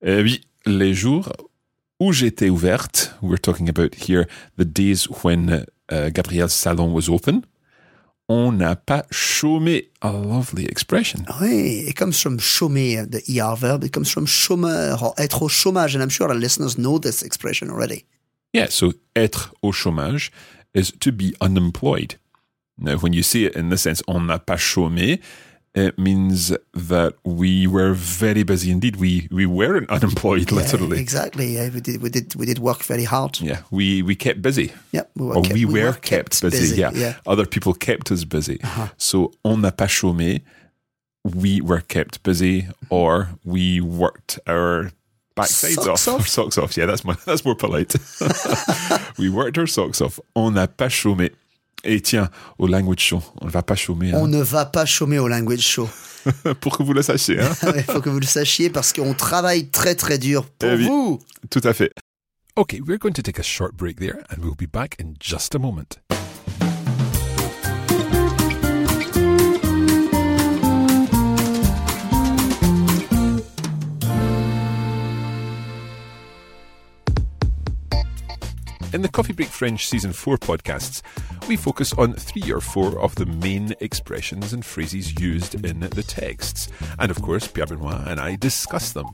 Eh 0.02 0.22
oui, 0.22 0.42
les 0.66 0.92
jours 0.92 1.32
où 1.98 2.12
j'étais 2.12 2.50
ouverte, 2.50 3.14
we're 3.22 3.40
talking 3.40 3.70
about 3.70 3.94
here 3.94 4.26
the 4.58 4.64
days 4.64 5.08
when 5.22 5.64
uh, 5.90 6.10
Gabrielle's 6.10 6.52
salon 6.52 6.92
was 6.92 7.08
open, 7.08 7.42
on 8.28 8.52
n'a 8.52 8.76
pas 8.76 9.04
chômé. 9.11 9.90
A 10.00 10.12
lovely 10.12 10.64
expression. 10.66 11.25
Oui, 11.40 11.85
it 11.88 11.95
comes 11.95 12.21
from 12.21 12.38
chômer, 12.38 13.04
the 13.11 13.23
ER 13.28 13.57
verb. 13.57 13.85
It 13.85 13.93
comes 13.93 14.11
from 14.11 14.26
chômeur 14.26 15.02
or 15.02 15.14
être 15.19 15.43
au 15.43 15.49
chômage. 15.49 15.95
And 15.95 16.02
I'm 16.02 16.11
sure 16.11 16.28
our 16.28 16.35
listeners 16.35 16.78
know 16.78 16.99
this 16.99 17.23
expression 17.23 17.71
already. 17.71 18.04
Yeah, 18.52 18.69
so 18.71 18.93
être 19.14 19.54
au 19.62 19.73
chômage 19.73 20.31
is 20.75 20.93
to 21.00 21.12
be 21.12 21.35
unemployed. 21.40 22.16
Now, 22.78 22.97
when 22.97 23.12
you 23.12 23.23
see 23.23 23.45
it 23.45 23.54
in 23.57 23.69
the 23.69 23.76
sense 23.76 24.02
on 24.09 24.26
n'a 24.26 24.38
pas 24.38 24.57
chômé, 24.57 25.21
it 25.75 25.99
means 25.99 26.52
that 26.73 27.14
we 27.25 27.66
were 27.66 27.95
very 27.95 28.45
busy 28.45 28.71
indeed. 28.71 28.97
We 28.97 29.28
we 29.31 29.45
weren't 29.47 29.90
unemployed, 29.97 30.50
Yeah, 30.50 30.59
literally. 30.59 31.00
exactly. 31.00 31.54
Yeah, 31.57 31.69
we 31.71 31.81
did. 31.81 32.00
We 32.02 32.11
did. 32.11 32.35
We 32.37 32.47
did 32.47 32.59
work 32.59 32.83
very 32.85 33.04
hard. 33.04 33.40
Yeah, 33.40 33.62
we 33.71 34.02
we 34.02 34.14
kept 34.14 34.40
busy. 34.40 34.73
Yep, 34.93 35.11
we 35.16 35.26
were 35.26 35.35
or 35.37 35.43
kept- 35.43 35.54
we, 35.54 35.64
we 35.64 35.81
were, 35.81 35.87
were 35.87 35.93
kept, 35.95 36.31
kept 36.40 36.40
busy. 36.43 36.59
busy, 36.61 36.81
Yeah. 36.81 36.90
yeah. 36.95 37.09
Uh-huh. 37.09 37.33
other 37.33 37.47
people 37.47 37.75
kept 37.75 38.11
us 38.12 38.25
busy. 38.25 38.59
So 38.97 39.33
on 39.45 39.61
n'a 39.62 39.73
pas 39.73 39.88
chômé. 39.90 40.40
We 41.25 41.62
were 41.62 41.81
kept 41.81 42.23
busy, 42.23 42.66
or 42.90 43.28
we 43.45 43.81
worked 43.81 44.38
our 44.47 44.90
backsides 45.35 45.83
Socks 45.83 46.07
off, 46.07 46.14
off? 46.14 46.21
Our 46.21 46.26
socks 46.26 46.59
off. 46.59 46.76
Yeah, 46.76 46.85
that's 46.87 47.02
my 47.02 47.16
that's 47.25 47.45
more 47.47 47.57
polite. 47.57 47.95
we 49.19 49.31
worked 49.31 49.57
our 49.59 49.66
socks 49.66 50.00
off. 50.02 50.21
On 50.37 50.52
n'a 50.52 50.66
pas 50.69 50.90
chômé. 50.93 51.31
Et 51.84 52.00
tiens, 52.00 52.30
au 52.58 52.66
language 52.66 53.00
show, 53.00 53.22
on 53.40 53.46
ne 53.46 53.50
va 53.50 53.62
pas 53.62 53.74
chômer. 53.76 54.12
On 54.14 54.24
Hein, 54.24 54.28
ne 54.28 54.42
va 54.42 54.64
pas 54.64 54.86
chômer 54.86 55.18
au 55.18 55.28
language 55.28 55.60
show. 55.60 55.88
pour 56.60 56.78
que 56.78 56.82
vous 56.82 56.94
le 56.94 57.02
sachiez. 57.02 57.40
Hein. 57.40 57.50
Il 57.76 57.82
faut 57.82 58.00
que 58.00 58.08
vous 58.08 58.20
le 58.20 58.26
sachiez 58.26 58.70
parce 58.70 58.92
qu'on 58.94 59.12
travaille 59.14 59.68
très 59.68 59.94
très 59.94 60.16
dur 60.18 60.46
pour 60.46 60.70
Eh 60.70 60.76
oui. 60.76 60.84
vous. 60.86 61.18
Tout 61.50 61.60
à 61.64 61.74
fait. 61.74 61.92
Okay, 62.56 62.80
we're 62.80 62.98
going 62.98 63.12
to 63.12 63.20
take 63.22 63.38
a 63.38 63.42
short 63.42 63.74
break 63.76 63.98
there, 63.98 64.18
and 64.30 64.38
we'll 64.42 64.54
be 64.56 64.66
back 64.70 64.94
in 65.00 65.14
just 65.20 65.54
a 65.56 65.58
moment. 65.58 65.98
In 78.94 79.02
the 79.02 79.08
Coffee 79.08 79.32
Break 79.32 79.48
French 79.48 79.88
Season 79.88 80.12
4 80.12 80.36
podcasts, 80.36 81.02
we 81.48 81.56
focus 81.56 81.92
on 81.94 82.12
three 82.12 82.52
or 82.52 82.60
four 82.60 82.96
of 83.00 83.16
the 83.16 83.26
main 83.26 83.74
expressions 83.80 84.52
and 84.52 84.64
phrases 84.64 85.18
used 85.18 85.56
in 85.64 85.80
the 85.80 86.04
texts. 86.04 86.68
And 87.00 87.10
of 87.10 87.20
course, 87.20 87.48
Pierre 87.48 87.66
Benoit 87.66 88.06
and 88.06 88.20
I 88.20 88.36
discuss 88.36 88.92
them. 88.92 89.06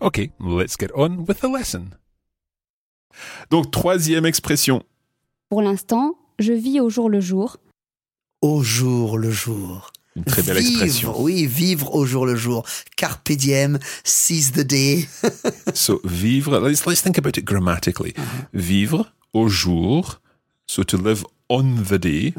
Okay, 0.00 0.30
let's 0.40 0.76
get 0.78 0.90
on 0.94 1.24
with 1.28 1.40
the 1.40 1.48
lesson. 1.48 1.90
Donc, 3.50 3.70
troisième 3.70 4.24
expression. 4.24 4.82
Pour 5.50 5.62
l'instant, 5.62 6.14
je 6.38 6.52
vis 6.52 6.80
au 6.80 6.88
jour 6.90 7.10
le 7.10 7.20
jour. 7.20 7.56
Au 8.40 8.62
jour 8.62 9.18
le 9.18 9.30
jour. 9.30 9.92
Une 10.16 10.24
très 10.24 10.42
belle 10.42 10.58
vivre, 10.58 10.82
expression. 10.82 11.20
oui, 11.22 11.46
vivre 11.46 11.94
au 11.94 12.04
jour 12.04 12.24
le 12.26 12.34
jour. 12.34 12.64
Carpe 12.96 13.30
diem, 13.32 13.78
seize 14.04 14.52
the 14.52 14.60
day. 14.66 15.06
So, 15.74 16.00
vivre, 16.04 16.58
let's, 16.60 16.84
let's 16.86 17.02
think 17.02 17.18
about 17.18 17.36
it 17.36 17.44
grammatically. 17.44 18.14
Vivre 18.52 19.12
au 19.34 19.48
jour, 19.48 20.20
so 20.66 20.82
to 20.82 20.96
live 20.96 21.24
on 21.48 21.84
the 21.88 21.94
day, 21.98 22.34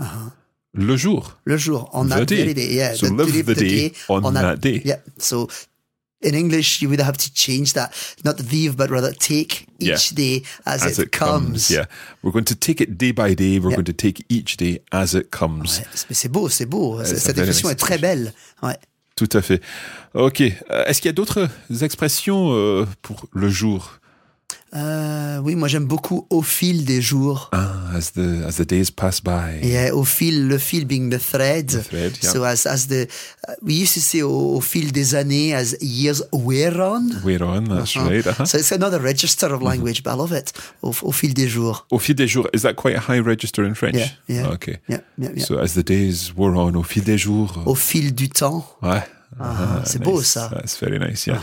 le 0.74 0.98
jour. 0.98 1.38
Le 1.46 1.58
jour, 1.58 1.89
on 1.94 2.06
The 2.06 2.10
that 2.10 2.25
day. 2.25 2.53
day. 2.53 2.74
Yeah, 2.74 2.94
So 2.96 3.08
the- 3.08 3.24
live 3.24 3.46
the 3.46 3.56
day 3.56 3.94
on 4.10 4.34
that 4.34 4.58
day. 4.60 4.82
Yeah, 4.84 4.98
so 5.18 5.48
in 6.22 6.34
English 6.36 6.82
you 6.82 6.90
would 6.90 7.01
have 7.01 7.18
to 7.18 7.32
change 7.34 7.74
that, 7.74 7.92
not 8.24 8.40
vive, 8.40 8.75
but 8.75 8.90
rather 8.90 9.13
take 9.13 9.68
each 9.80 10.12
Yeah. 10.12 10.16
day 10.16 10.44
as, 10.66 10.84
As 10.84 11.00
it, 11.00 11.12
comes. 11.12 11.70
Yeah. 11.70 11.86
We're 12.24 12.32
going 12.32 12.46
to 12.46 12.56
take 12.56 12.82
it 12.82 12.98
day 12.98 13.12
by 13.12 13.34
day. 13.36 13.60
We're 13.60 13.72
Yeah. 13.72 13.78
going 13.78 13.86
to 13.86 13.94
take 13.94 14.24
each 14.30 14.58
day 14.58 14.82
as 14.92 15.13
it 15.16 15.30
comes. 15.32 15.80
Ouais, 15.80 15.86
mais 16.10 16.16
c'est 16.16 16.30
beau, 16.30 16.50
c'est 16.50 16.66
beau. 16.68 17.00
c'est 17.04 17.18
Cette 17.18 17.38
expression 17.38 17.70
est 17.70 17.75
très 17.75 17.98
belle. 17.98 18.34
Ouais. 18.62 18.78
Tout 19.16 19.30
à 19.34 19.42
fait. 19.42 19.62
OK. 20.13 20.42
Euh, 20.42 20.86
Est-ce 20.86 21.01
qu'il 21.01 21.10
y 21.10 21.13
a 21.13 21.13
d'autres 21.13 21.48
expressions 21.82 22.54
euh, 22.54 22.86
pour 23.01 23.28
le 23.34 23.50
jour? 23.50 24.00
Euh, 24.74 25.40
oui, 25.44 25.56
moi 25.56 25.68
j'aime 25.68 25.86
beaucoup 25.86 26.25
au 26.30 26.42
fil 26.42 26.86
des 26.86 27.01
jours. 27.01 27.50
Ah, 27.51 27.74
as 27.94 28.13
the, 28.13 28.46
as 28.48 28.54
the 28.56 28.66
days 28.66 28.90
pass 28.90 29.20
by. 29.22 29.60
Yeah, 29.62 29.94
au 29.94 30.06
fil, 30.06 30.48
le 30.48 30.58
fil 30.58 30.86
being 30.86 31.10
the 31.10 31.20
thread. 31.20 31.68
The 31.68 31.84
thread, 31.84 32.18
yeah. 32.24 32.32
So 32.32 32.44
as 32.46 32.66
as 32.66 32.88
the 32.88 33.06
uh, 33.50 33.54
we 33.62 33.74
used 33.74 33.94
to 33.96 34.00
say 34.00 34.22
au, 34.22 34.56
au 34.56 34.62
fil 34.62 34.94
des 34.94 35.13
années 35.13 35.54
as 35.54 35.75
years 35.82 36.24
wear 36.32 36.80
on. 36.80 37.10
We're 37.25 37.44
on, 37.44 37.66
that's 37.66 37.98
Uh-huh. 37.98 38.08
right. 38.10 38.25
uh-huh. 38.25 38.46
So 38.46 38.58
it's 38.60 38.72
another 38.72 39.01
register 39.01 39.54
of 39.54 39.62
language, 39.62 40.04
but 40.04 40.12
I 40.12 40.16
love 40.16 40.32
it. 40.32 40.54
Au, 40.82 40.94
au 41.01 41.12
fil 41.12 41.34
des 41.34 41.50
jours. 41.50 41.86
Au 41.92 42.00
fil 42.00 42.16
des 42.16 42.28
jours, 42.28 42.48
is 42.54 42.62
that 42.62 42.75
quite 42.75 42.96
a 42.96 43.01
high 43.01 43.20
register 43.20 43.66
in 43.66 43.74
French? 43.75 43.96
Yeah, 43.98 44.10
yeah. 44.30 44.48
Okay. 44.54 44.78
Yeah, 44.88 45.01
yeah, 45.18 45.30
yeah. 45.36 45.44
So 45.46 45.58
as 45.60 45.74
the 45.74 45.84
days 45.84 46.32
wore 46.34 46.56
on, 46.56 46.75
au 46.75 46.84
fil 46.84 47.04
des 47.04 47.18
jours. 47.18 47.62
Au 47.66 47.75
fil 47.75 48.13
du 48.16 48.30
temps. 48.30 48.66
Ouais. 48.82 49.04
Ah, 49.38 49.82
c'est 49.86 50.01
beau, 50.01 50.22
ça. 50.22 50.50
That's 50.54 50.78
very 50.80 50.98
nice, 51.00 51.25
yeah. 51.28 51.40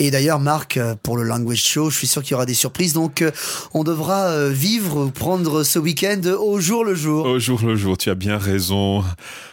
Et 0.00 0.12
d'ailleurs, 0.12 0.38
Marc, 0.38 0.76
euh, 0.76 0.94
pour 1.02 1.16
le 1.16 1.24
Language 1.24 1.60
Show, 1.60 1.90
je 1.90 1.96
suis 1.98 2.06
sûr 2.06 2.22
qu'il 2.22 2.30
y 2.30 2.34
aura 2.34 2.46
des 2.46 2.54
surprises. 2.54 2.92
Donc, 2.92 3.20
euh, 3.20 3.32
on 3.74 3.82
devra 3.82 4.28
euh, 4.28 4.48
vivre, 4.48 5.10
prendre 5.10 5.64
ce 5.64 5.80
week-end 5.80 6.20
au 6.38 6.60
jour 6.60 6.84
le 6.84 6.94
jour. 6.94 7.26
Au 7.26 7.40
jour 7.40 7.60
le 7.64 7.74
jour, 7.74 7.98
tu 7.98 8.08
as 8.08 8.14
bien 8.14 8.38
raison. 8.38 9.02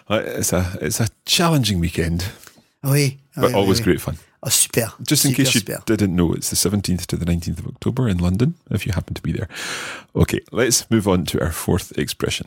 Ouais, 0.07 0.23
it's, 0.37 0.53
a, 0.53 0.63
it's 0.83 1.01
a 1.01 1.07
challenging 1.25 1.79
weekend, 1.79 2.21
Oui. 2.83 3.17
but 3.35 3.47
oui, 3.47 3.53
always 3.55 3.77
oui, 3.79 3.83
great 3.83 3.99
fun. 3.99 4.13
Oh, 4.43 4.49
super. 4.51 4.95
Just 5.01 5.25
in 5.25 5.29
super, 5.31 5.43
case 5.45 5.55
you 5.55 5.61
super. 5.61 5.81
didn't 5.87 6.15
know, 6.15 6.35
it's 6.35 6.51
the 6.51 6.55
17th 6.55 7.07
to 7.07 7.17
the 7.17 7.25
19th 7.25 7.57
of 7.57 7.65
October 7.65 8.07
in 8.07 8.19
London, 8.19 8.53
if 8.69 8.85
you 8.85 8.93
happen 8.95 9.15
to 9.15 9.21
be 9.23 9.31
there. 9.33 9.47
Okay, 10.15 10.41
let's 10.51 10.85
move 10.91 11.07
on 11.07 11.25
to 11.25 11.41
our 11.41 11.51
fourth 11.51 11.97
expression. 11.97 12.45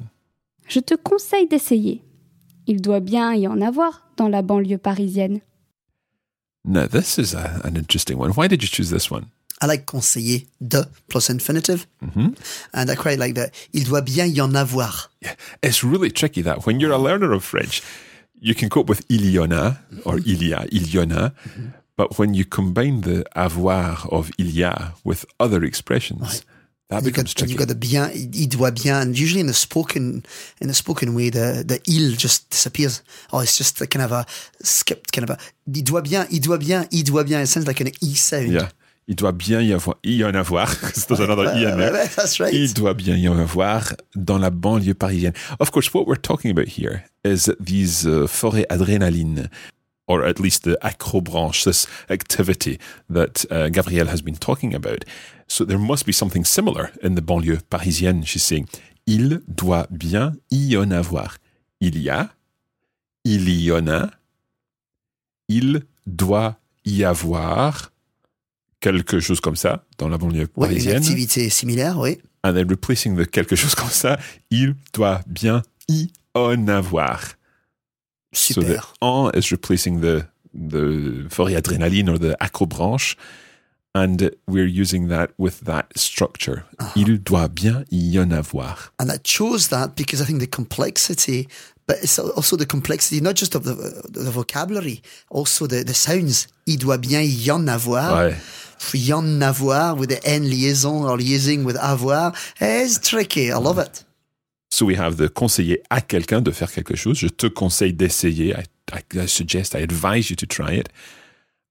Je 0.68 0.78
te 0.78 0.94
conseille 0.94 1.48
d'essayer. 1.48 2.00
Il 2.68 2.80
doit 2.80 3.00
bien 3.00 3.34
y 3.34 3.48
en 3.48 3.60
avoir 3.60 4.02
dans 4.16 4.28
la 4.28 4.42
banlieue 4.42 4.78
parisienne. 4.78 5.40
Now, 6.64 6.86
this 6.86 7.18
is 7.18 7.34
a, 7.34 7.60
an 7.64 7.76
interesting 7.76 8.18
one. 8.18 8.30
Why 8.32 8.48
did 8.48 8.62
you 8.62 8.68
choose 8.68 8.90
this 8.90 9.10
one? 9.10 9.30
I 9.60 9.66
like 9.66 9.86
conseiller 9.86 10.46
de 10.60 10.86
plus 11.08 11.30
infinitive. 11.30 11.86
Mm-hmm. 12.02 12.34
And 12.74 12.90
I 12.90 12.94
quite 12.94 13.18
like 13.18 13.34
that. 13.34 13.52
Il 13.72 13.84
doit 13.84 14.02
bien 14.02 14.26
y 14.26 14.40
en 14.40 14.54
avoir. 14.54 15.10
Yeah, 15.20 15.34
it's 15.62 15.82
really 15.82 16.10
tricky 16.10 16.42
that 16.42 16.66
when 16.66 16.78
you're 16.78 16.92
a 16.92 16.98
learner 16.98 17.32
of 17.32 17.42
French, 17.42 17.82
you 18.40 18.54
can 18.54 18.68
cope 18.68 18.88
with 18.88 19.04
il 19.08 19.24
y 19.24 19.38
en 19.38 19.52
a 19.52 19.78
or 20.04 20.18
il 20.18 20.42
y 20.42 20.52
a, 20.52 20.66
il 20.70 20.86
y 20.86 20.98
en 20.98 21.10
a. 21.10 21.32
But 21.96 22.18
when 22.18 22.34
you 22.34 22.44
combine 22.44 23.00
the 23.00 23.24
avoir 23.34 24.06
of 24.12 24.30
il 24.38 24.50
y 24.50 24.62
a 24.62 24.94
with 25.02 25.24
other 25.40 25.64
expressions, 25.64 26.44
that 26.88 27.02
you 27.02 27.10
becomes 27.10 27.34
got, 27.34 27.38
tricky. 27.38 27.52
you 27.52 27.58
got 27.58 27.68
the 27.68 27.74
bien, 27.74 28.10
il 28.14 28.48
doit 28.48 28.70
bien. 28.70 28.96
And 28.96 29.18
usually 29.18 29.40
in 29.40 29.46
the 29.46 29.54
spoken, 29.54 30.22
in 30.60 30.68
the 30.68 30.74
spoken 30.74 31.14
way, 31.14 31.30
the, 31.30 31.62
the 31.66 31.80
il 31.86 32.16
just 32.16 32.50
disappears. 32.50 33.02
Oh, 33.32 33.40
it's 33.40 33.56
just 33.56 33.80
a 33.80 33.86
kind 33.86 34.04
of 34.04 34.12
a 34.12 34.26
skipped 34.62 35.12
kind 35.12 35.28
of 35.28 35.36
a, 35.36 35.38
il 35.66 35.82
doit 35.82 36.02
bien, 36.02 36.26
il 36.30 36.40
doit 36.40 36.58
bien, 36.58 36.86
il 36.90 37.04
doit 37.04 37.24
bien. 37.24 37.40
It 37.40 37.46
sounds 37.46 37.66
like 37.66 37.80
an 37.80 37.88
e 38.02 38.14
sound. 38.14 38.52
yeah. 38.52 38.68
Il 39.10 39.14
doit 39.14 39.32
bien 39.32 39.62
y 39.62 39.72
avoir, 39.72 39.96
y 40.04 40.22
en 40.22 40.34
avoir, 40.34 40.68
there's 41.08 41.20
another 41.20 41.46
i 41.46 41.64
in 41.64 41.78
there. 41.78 42.06
That's 42.16 42.38
right. 42.40 42.52
Il 42.52 42.74
doit 42.74 42.92
bien 42.92 43.16
y 43.16 43.26
en 43.26 43.38
avoir 43.38 43.94
dans 44.14 44.36
la 44.36 44.50
banlieue 44.50 44.92
parisienne. 44.92 45.32
Of 45.60 45.70
course, 45.70 45.94
what 45.94 46.06
we're 46.06 46.20
talking 46.20 46.50
about 46.50 46.68
here 46.68 47.04
is 47.24 47.50
these 47.58 48.06
uh, 48.06 48.26
forêts 48.26 48.66
adrénaline, 48.68 49.48
or 50.08 50.24
at 50.24 50.38
least 50.38 50.64
the 50.64 50.76
acrobranche, 50.82 51.64
this 51.64 51.86
activity 52.10 52.78
that 53.08 53.46
uh, 53.50 53.70
Gabrielle 53.70 54.08
has 54.08 54.20
been 54.20 54.36
talking 54.36 54.74
about. 54.74 55.06
So 55.48 55.64
there 55.64 55.78
must 55.78 56.06
be 56.06 56.12
something 56.12 56.44
similar 56.44 56.90
in 57.02 57.14
the 57.14 57.22
banlieue 57.22 57.60
parisienne. 57.70 58.24
She's 58.24 58.42
saying, 58.42 58.66
il 59.06 59.40
doit 59.48 59.86
bien 59.90 60.36
y 60.50 60.76
en 60.76 60.90
avoir. 60.90 61.38
Il 61.80 61.98
y 61.98 62.10
a, 62.10 62.30
il 63.24 63.48
y 63.48 63.72
en 63.72 63.88
a, 63.88 64.10
il 65.48 65.82
doit 66.06 66.58
y 66.84 67.04
avoir 67.04 67.92
quelque 68.80 69.20
chose 69.20 69.40
comme 69.40 69.56
ça 69.56 69.84
dans 69.96 70.08
la 70.08 70.18
banlieue 70.18 70.42
une 70.42 70.48
parisienne. 70.48 70.96
activité 70.96 71.48
similaire, 71.50 71.98
oui. 71.98 72.18
and 72.44 72.54
then 72.54 72.68
replacing 72.68 73.16
the 73.16 73.26
quelque 73.26 73.56
chose 73.56 73.74
comme 73.74 73.90
ça, 73.90 74.18
il 74.50 74.74
doit 74.92 75.22
bien 75.26 75.62
y 75.88 76.10
en 76.34 76.68
avoir. 76.68 77.20
So 78.32 78.60
the 78.60 78.66
Super. 78.66 78.94
en 79.00 79.30
is 79.34 79.50
replacing 79.50 80.00
the 80.00 80.24
the 80.54 81.26
adrénaline 81.56 82.08
or 82.08 82.18
the 82.18 82.34
acrobranche, 82.40 83.16
and 84.02 84.30
we're 84.46 84.66
using 84.66 85.08
that 85.08 85.30
with 85.38 85.64
that 85.64 85.86
structure. 85.96 86.64
Uh-huh. 86.78 86.92
Il 86.96 87.18
doit 87.18 87.48
bien 87.48 87.84
y 87.90 88.18
en 88.18 88.30
avoir. 88.30 88.92
And 88.98 89.10
I 89.10 89.18
chose 89.22 89.68
that 89.68 89.96
because 89.96 90.20
I 90.20 90.24
think 90.24 90.40
the 90.40 90.46
complexity, 90.46 91.48
but 91.86 91.96
it's 92.02 92.18
also 92.18 92.56
the 92.56 92.66
complexity, 92.66 93.20
not 93.20 93.34
just 93.34 93.54
of 93.54 93.64
the, 93.64 93.74
the 94.10 94.30
vocabulary, 94.30 95.02
also 95.30 95.66
the, 95.66 95.84
the 95.84 95.94
sounds. 95.94 96.48
Il 96.66 96.78
doit 96.78 96.98
bien 96.98 97.22
y 97.22 97.50
en 97.50 97.66
avoir. 97.68 98.14
Ouais. 98.14 98.36
Y 98.94 99.12
en 99.12 99.42
avoir 99.42 99.96
with 99.96 100.10
the 100.10 100.24
N 100.24 100.44
liaison 100.44 101.04
or 101.04 101.18
liaising 101.18 101.64
with 101.64 101.76
avoir 101.78 102.32
is 102.60 102.98
tricky. 103.00 103.50
I 103.50 103.58
love 103.58 103.78
it. 103.78 104.04
So 104.70 104.84
we 104.86 104.96
have 104.96 105.16
the 105.16 105.28
conseiller 105.28 105.82
à 105.90 106.00
quelqu'un 106.00 106.40
de 106.42 106.52
faire 106.52 106.70
quelque 106.70 106.94
chose. 106.94 107.18
Je 107.18 107.28
te 107.28 107.46
conseille 107.46 107.94
d'essayer. 107.94 108.54
I, 108.54 108.64
I, 108.92 109.02
I 109.18 109.26
suggest, 109.26 109.74
I 109.74 109.82
advise 109.82 110.30
you 110.30 110.36
to 110.36 110.46
try 110.46 110.74
it. 110.74 110.88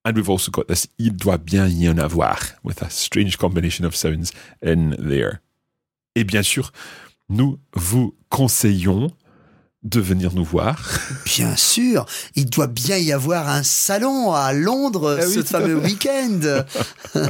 And 0.08 0.16
we've 0.16 0.30
also 0.30 0.52
got 0.52 0.70
this 0.70 0.88
il 0.98 1.18
doit 1.18 1.38
bien 1.38 1.68
y 1.68 1.90
en 1.90 1.98
avoir 1.98 2.40
with 2.64 2.82
a 2.82 2.90
strange 2.90 3.38
combination 3.38 3.84
of 3.84 3.94
sounds 3.94 4.32
in 4.62 4.96
there. 4.98 5.42
Et 6.16 6.24
bien 6.24 6.42
sûr, 6.42 6.72
nous 7.28 7.60
vous 7.74 8.16
conseillons 8.30 9.12
de 9.84 10.00
venir 10.00 10.34
nous 10.34 10.46
voir. 10.46 10.82
Bien 11.26 11.58
sûr, 11.58 12.06
il 12.38 12.50
doit 12.50 12.68
bien 12.68 12.98
y 12.98 13.12
avoir 13.12 13.50
un 13.50 13.64
salon 13.64 14.32
à 14.32 14.54
Londres 14.54 15.18
Ah 15.20 15.26
oui, 15.28 15.34
ce 15.34 15.42
fameux 15.44 15.76
week-end. 15.76 16.64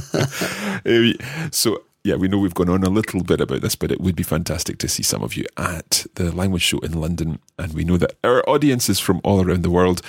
Eh 0.85 0.99
oui. 0.99 1.17
So, 1.51 1.79
yeah, 2.03 2.15
we 2.15 2.29
know 2.29 2.37
we've 2.37 2.53
gone 2.53 2.69
on 2.69 2.83
a 2.83 2.89
little 2.89 3.23
bit 3.23 3.41
about 3.41 3.61
this, 3.61 3.75
but 3.75 3.91
it 3.91 3.99
would 3.99 4.15
be 4.15 4.23
fantastic 4.23 4.77
to 4.77 4.87
see 4.87 5.01
some 5.01 5.23
of 5.23 5.35
you 5.35 5.45
at 5.57 6.05
the 6.13 6.31
language 6.31 6.61
show 6.61 6.77
in 6.83 6.93
London. 7.01 7.39
And 7.57 7.73
we 7.73 7.83
know 7.83 7.97
that 7.97 8.13
our 8.23 8.47
audience 8.47 8.87
is 8.87 8.99
from 8.99 9.19
all 9.23 9.41
around 9.41 9.63
the 9.63 9.71
world. 9.71 10.03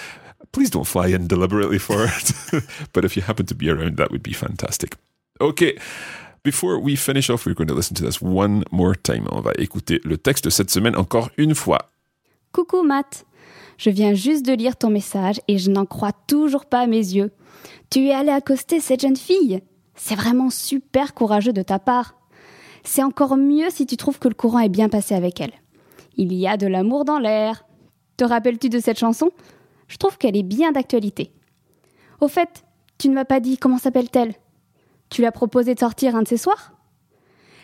Please 0.52 0.70
don't 0.70 0.86
fly 0.86 1.08
in 1.08 1.26
deliberately 1.26 1.78
for 1.78 2.04
it. 2.04 2.32
but 2.92 3.04
if 3.04 3.16
you 3.16 3.22
happen 3.22 3.46
to 3.46 3.54
be 3.54 3.70
around, 3.70 3.96
that 3.96 4.10
would 4.10 4.22
be 4.22 4.32
fantastic. 4.32 4.96
Okay. 5.40 5.76
Before 6.42 6.78
we 6.78 6.96
finish 6.96 7.30
off, 7.30 7.46
we're 7.46 7.54
going 7.54 7.68
to 7.68 7.74
listen 7.74 7.94
to 7.96 8.04
this 8.04 8.22
one 8.22 8.64
more 8.70 8.94
time. 8.94 9.26
On 9.30 9.40
va 9.40 9.52
écouter 9.58 10.00
le 10.04 10.16
texte 10.16 10.44
de 10.44 10.50
cette 10.50 10.70
semaine 10.70 10.96
encore 10.96 11.30
une 11.36 11.54
fois. 11.54 11.90
Coucou 12.52 12.82
Matt, 12.82 13.26
je 13.76 13.90
viens 13.90 14.14
juste 14.14 14.46
de 14.46 14.52
lire 14.52 14.76
ton 14.76 14.90
message 14.90 15.40
et 15.48 15.58
je 15.58 15.70
n'en 15.70 15.84
crois 15.84 16.12
toujours 16.26 16.66
pas 16.66 16.80
à 16.80 16.86
mes 16.86 16.96
yeux. 16.96 17.30
Tu 17.90 18.06
es 18.06 18.14
allé 18.14 18.30
accoster 18.30 18.80
cette 18.80 19.02
jeune 19.02 19.16
fille 19.16 19.60
C'est 19.94 20.14
vraiment 20.14 20.50
super 20.50 21.12
courageux 21.12 21.52
de 21.52 21.62
ta 21.62 21.78
part. 21.78 22.14
C'est 22.84 23.02
encore 23.02 23.36
mieux 23.36 23.68
si 23.70 23.84
tu 23.86 23.96
trouves 23.96 24.18
que 24.18 24.28
le 24.28 24.34
courant 24.34 24.60
est 24.60 24.68
bien 24.68 24.88
passé 24.88 25.14
avec 25.14 25.40
elle. 25.40 25.52
Il 26.16 26.32
y 26.32 26.46
a 26.48 26.56
de 26.56 26.66
l'amour 26.66 27.04
dans 27.04 27.18
l'air. 27.18 27.64
Te 28.16 28.24
rappelles-tu 28.24 28.68
de 28.68 28.80
cette 28.80 28.98
chanson? 28.98 29.30
Je 29.88 29.96
trouve 29.96 30.18
qu'elle 30.18 30.36
est 30.36 30.42
bien 30.42 30.72
d'actualité. 30.72 31.32
Au 32.20 32.28
fait, 32.28 32.64
tu 32.98 33.08
ne 33.08 33.14
m'as 33.14 33.24
pas 33.24 33.40
dit 33.40 33.58
comment 33.58 33.78
s'appelle-t-elle 33.78 34.34
Tu 35.10 35.22
lui 35.22 35.26
as 35.26 35.32
proposé 35.32 35.74
de 35.74 35.80
sortir 35.80 36.14
un 36.14 36.22
de 36.22 36.28
ces 36.28 36.36
soirs? 36.36 36.72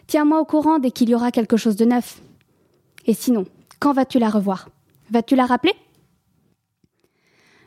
Tiens-moi 0.07 0.41
au 0.41 0.45
courant 0.45 0.79
dès 0.79 0.91
qu'il 0.91 1.09
y 1.09 1.15
aura 1.15 1.31
quelque 1.31 1.57
chose 1.57 1.77
de 1.77 1.85
neuf. 1.85 2.21
Et 3.07 3.15
sinon, 3.15 3.47
quand 3.81 3.93
vas-tu 3.93 4.19
la 4.19 4.31
revoir? 4.31 4.69
Vas-tu 5.11 5.37
la 5.37 5.47
rappeler? 5.47 5.75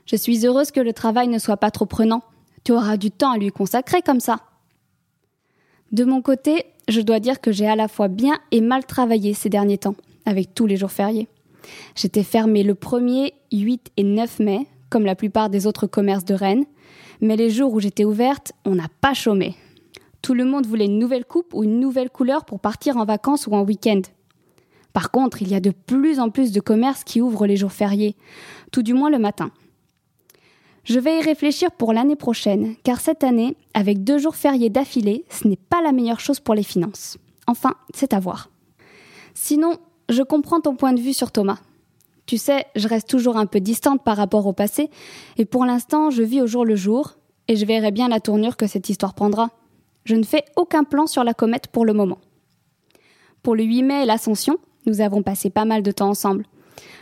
Je 0.06 0.16
suis 0.16 0.46
heureuse 0.46 0.72
que 0.72 0.80
le 0.80 0.94
travail 0.94 1.28
ne 1.28 1.40
soit 1.40 1.58
pas 1.58 1.72
trop 1.72 1.86
prenant. 1.86 2.24
Tu 2.64 2.72
auras 2.72 2.98
du 2.98 3.12
temps 3.12 3.32
à 3.32 3.38
lui 3.38 3.52
consacrer 3.52 4.02
comme 4.02 4.20
ça. 4.20 4.40
De 5.92 6.04
mon 6.04 6.22
côté, 6.22 6.66
je 6.88 7.02
dois 7.02 7.20
dire 7.20 7.42
que 7.42 7.52
j'ai 7.52 7.68
à 7.68 7.76
la 7.76 7.88
fois 7.88 8.08
bien 8.08 8.40
et 8.52 8.62
mal 8.62 8.86
travaillé 8.86 9.34
ces 9.34 9.50
derniers 9.50 9.78
temps, 9.78 9.96
avec 10.26 10.54
tous 10.54 10.66
les 10.66 10.78
jours 10.78 10.92
fériés. 10.92 11.28
J'étais 11.96 12.24
fermée 12.24 12.64
le 12.64 12.74
1er, 12.74 13.34
8 13.52 13.92
et 13.98 14.04
9 14.04 14.40
mai, 14.40 14.68
comme 14.90 15.06
la 15.06 15.16
plupart 15.16 15.50
des 15.50 15.68
autres 15.68 15.88
commerces 15.88 16.26
de 16.26 16.34
Rennes, 16.34 16.66
mais 17.22 17.36
les 17.36 17.50
jours 17.50 17.74
où 17.74 17.80
j'étais 17.80 18.06
ouverte, 18.06 18.54
on 18.66 18.76
n'a 18.76 18.88
pas 19.02 19.14
chômé. 19.14 19.56
Tout 20.22 20.34
le 20.34 20.46
monde 20.46 20.66
voulait 20.66 20.86
une 20.86 21.00
nouvelle 21.00 21.26
coupe 21.26 21.54
ou 21.54 21.64
une 21.64 21.80
nouvelle 21.80 22.10
couleur 22.10 22.46
pour 22.46 22.60
partir 22.60 22.98
en 22.98 23.06
vacances 23.06 23.48
ou 23.48 23.54
en 23.54 23.64
week-end. 23.64 24.02
Par 24.94 25.12
contre, 25.12 25.42
il 25.42 25.50
y 25.50 25.56
a 25.56 25.60
de 25.60 25.72
plus 25.72 26.20
en 26.20 26.30
plus 26.30 26.52
de 26.52 26.60
commerces 26.60 27.04
qui 27.04 27.22
ouvrent 27.22 27.46
les 27.46 27.58
jours 27.58 27.72
fériés, 27.72 28.16
tout 28.72 28.84
du 28.84 28.94
moins 28.94 29.10
le 29.10 29.20
matin. 29.20 29.52
Je 30.84 31.00
vais 31.00 31.20
y 31.20 31.22
réfléchir 31.22 31.72
pour 31.72 31.92
l'année 31.92 32.16
prochaine, 32.16 32.76
car 32.84 33.02
cette 33.02 33.24
année, 33.24 33.58
avec 33.74 34.04
deux 34.04 34.18
jours 34.18 34.36
fériés 34.36 34.70
d'affilée, 34.70 35.26
ce 35.30 35.48
n'est 35.48 35.58
pas 35.58 35.82
la 35.82 35.92
meilleure 35.92 36.20
chose 36.20 36.40
pour 36.40 36.56
les 36.56 36.64
finances. 36.64 37.18
Enfin, 37.46 37.76
c'est 37.94 38.14
à 38.14 38.20
voir. 38.20 38.50
Sinon, 39.34 39.78
je 40.10 40.24
comprends 40.24 40.62
ton 40.62 40.76
point 40.76 40.94
de 40.94 41.02
vue 41.02 41.14
sur 41.14 41.32
Thomas. 41.32 41.60
Tu 42.28 42.38
sais, 42.38 42.66
je 42.76 42.88
reste 42.88 43.10
toujours 43.10 43.38
un 43.38 43.46
peu 43.46 43.62
distante 43.62 44.04
par 44.04 44.18
rapport 44.18 44.46
au 44.46 44.54
passé, 44.54 44.90
et 45.38 45.46
pour 45.46 45.66
l'instant, 45.66 46.12
je 46.12 46.24
vis 46.24 46.42
au 46.42 46.48
jour 46.48 46.66
le 46.66 46.76
jour, 46.76 47.16
et 47.48 47.56
je 47.56 47.66
verrai 47.66 47.92
bien 47.92 48.10
la 48.10 48.20
tournure 48.20 48.58
que 48.58 48.68
cette 48.68 48.90
histoire 48.90 49.14
prendra. 49.14 49.50
Je 50.04 50.16
ne 50.16 50.24
fais 50.24 50.44
aucun 50.58 50.84
plan 50.84 51.08
sur 51.08 51.24
la 51.24 51.34
comète 51.34 51.68
pour 51.68 51.86
le 51.86 51.94
moment. 51.94 52.20
Pour 53.44 53.56
le 53.56 53.64
8 53.64 53.84
mai 53.84 54.04
et 54.04 54.06
l'Ascension, 54.06 54.58
nous 54.86 55.00
avons 55.00 55.24
passé 55.24 55.50
pas 55.50 55.66
mal 55.66 55.84
de 55.84 55.92
temps 55.92 56.10
ensemble. 56.10 56.46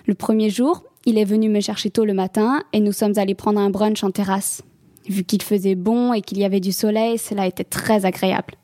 Le 0.05 0.13
premier 0.13 0.51
jour, 0.51 0.83
il 1.05 1.17
est 1.17 1.25
venu 1.25 1.49
me 1.49 1.59
chercher 1.59 1.89
tôt 1.89 2.05
le 2.05 2.13
matin 2.13 2.63
et 2.71 2.79
nous 2.79 2.91
sommes 2.91 3.17
allés 3.17 3.35
prendre 3.35 3.59
un 3.59 3.71
brunch 3.71 4.03
en 4.03 4.11
terrasse. 4.11 4.61
Vu 5.07 5.23
qu'il 5.23 5.41
faisait 5.41 5.75
bon 5.75 6.13
et 6.13 6.21
qu'il 6.21 6.37
y 6.37 6.45
avait 6.45 6.59
du 6.59 6.71
soleil, 6.71 7.17
cela 7.17 7.47
était 7.47 7.63
très 7.63 8.05
agréable. 8.05 8.55